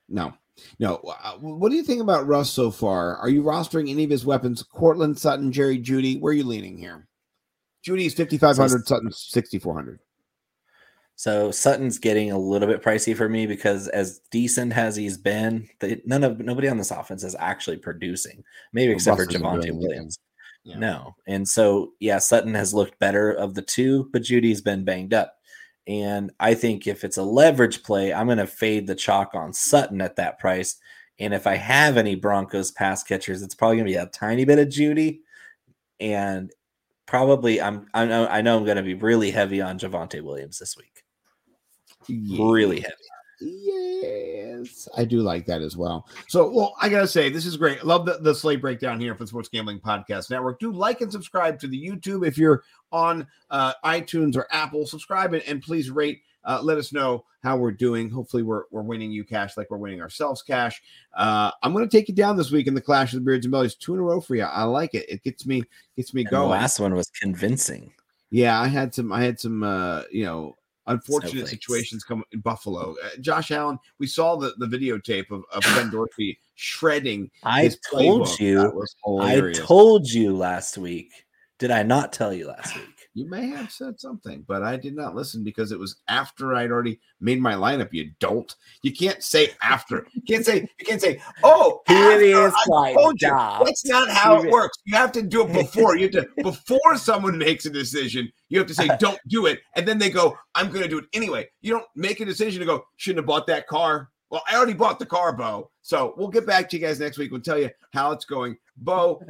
[0.09, 0.33] No,
[0.79, 0.95] no.
[0.97, 3.17] Uh, What do you think about Russ so far?
[3.17, 4.63] Are you rostering any of his weapons?
[4.63, 6.19] Courtland, Sutton, Jerry, Jeudy.
[6.19, 7.07] Where are you leaning here?
[7.85, 8.87] Jeudy's fifty five hundred.
[8.87, 9.99] Sutton's sixty four hundred.
[11.17, 15.69] So Sutton's getting a little bit pricey for me because as decent as he's been,
[15.79, 18.43] they, none of nobody on this offense is actually producing,
[18.73, 19.71] maybe Well, except Russ for Javonte.
[19.79, 20.19] Williams.
[20.65, 20.79] Yeah.
[20.79, 21.15] No.
[21.27, 25.35] And so, yeah, Sutton has looked better of the two, but Jeudy's been banged up.
[25.87, 29.53] And I think if it's a leverage play, I'm going to fade the chalk on
[29.53, 30.77] Sutton at that price.
[31.19, 34.45] And if I have any Broncos pass catchers, it's probably going to be a tiny
[34.45, 35.19] bit of Jeudy.
[35.99, 36.51] And
[37.05, 40.59] probably I'm I know I know I'm going to be really heavy on Javonte Williams
[40.59, 41.03] this week.
[42.09, 42.95] Really heavy.
[43.41, 46.07] Yes, I do like that as well.
[46.29, 47.85] So, well, I gotta say, this is great.
[47.85, 50.59] Love the, the slate breakdown here for the Sports Gambling Podcast Network.
[50.59, 54.85] Do like and subscribe to the YouTube if you're on uh, iTunes or Apple.
[54.87, 56.21] Subscribe and, and please rate.
[56.43, 58.09] Uh, let us know how we're doing.
[58.09, 60.81] Hopefully, we're we're winning you cash like we're winning ourselves cash.
[61.15, 63.45] Uh, I'm going to take you down this week in the Clash of the Beards
[63.45, 64.43] and Bellies, two in a row for you.
[64.43, 65.09] I like it.
[65.09, 65.63] It gets me
[65.95, 66.49] gets me And the going.
[66.49, 67.91] last one was convincing.
[68.29, 69.11] Yeah, I had some.
[69.11, 69.63] I had some.
[69.63, 70.55] Uh, you know,
[70.87, 71.49] unfortunate Snowflakes.
[71.49, 72.95] situations come in Buffalo.
[73.03, 73.79] Uh, Josh Allen.
[73.99, 77.31] We saw the the videotape of, of Ken Dorsey shredding.
[77.43, 78.83] I told you.
[79.19, 81.24] I told you last week.
[81.59, 82.95] Did I not tell you last week?
[83.15, 86.69] you may have said something, but I did not listen because it was after I'd
[86.69, 87.93] already made my lineup.
[87.93, 88.53] You don't.
[88.83, 90.05] You can't say after.
[90.13, 90.67] You can't say.
[90.79, 91.21] You can't say.
[91.41, 93.29] Oh, after I told you.
[93.29, 94.77] That's not how it works.
[94.85, 95.95] You have to do it before.
[95.95, 98.29] You have to before someone makes a decision.
[98.49, 100.99] You have to say, "Don't do it," and then they go, "I'm going to do
[100.99, 104.43] it anyway." You don't make a decision to go, "Shouldn't have bought that car." Well,
[104.49, 105.71] I already bought the car, Bo.
[105.83, 107.31] So we'll get back to you guys next week.
[107.31, 108.57] We'll tell you how it's going.
[108.77, 109.21] Bo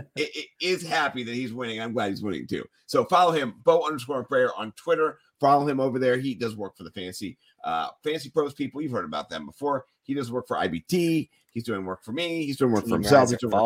[0.60, 1.82] is happy that he's winning.
[1.82, 2.64] I'm glad he's winning too.
[2.88, 5.20] So follow him, Bo underscore prayer on Twitter.
[5.40, 6.18] Follow him over there.
[6.18, 8.82] He does work for the fancy uh fancy pros people.
[8.82, 9.86] You've heard about them before.
[10.04, 11.30] He does work for IBT.
[11.52, 12.46] He's doing work for me.
[12.46, 13.30] He's doing work for himself.
[13.30, 13.62] He's doing work-.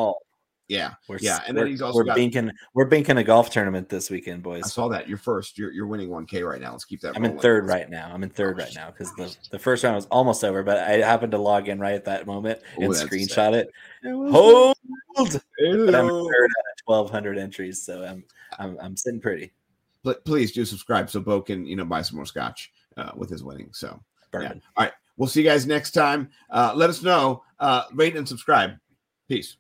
[0.70, 0.94] Yeah.
[1.10, 4.10] We're, Yeah, and then he's also we're got- binking we're binking a golf tournament this
[4.10, 4.64] weekend, boys.
[4.64, 5.10] I saw that.
[5.10, 5.58] You're first.
[5.58, 6.72] You're you're winning 1K right now.
[6.72, 7.16] Let's keep that.
[7.18, 8.10] I'm in third right now.
[8.14, 10.92] I'm in third right now because the, the first round was almost over, but I
[11.00, 13.70] happened to log in right at that moment Oh, and screenshot it.
[14.06, 14.78] Oh, Hold,
[15.20, 16.28] I'm third out of
[16.86, 18.24] 1,200 entries, so I'm
[18.60, 19.52] I'm I'm sitting pretty.
[20.04, 23.30] Pl- Please do subscribe so Bo can you know buy some more scotch uh, with
[23.30, 23.70] his winning.
[23.74, 24.00] So
[24.34, 24.54] yeah.
[24.78, 24.94] All right.
[25.18, 26.30] We'll see you guys next time.
[26.50, 27.44] Uh, let us know.
[27.60, 28.72] Uh, rate and subscribe.
[29.28, 29.58] Peace.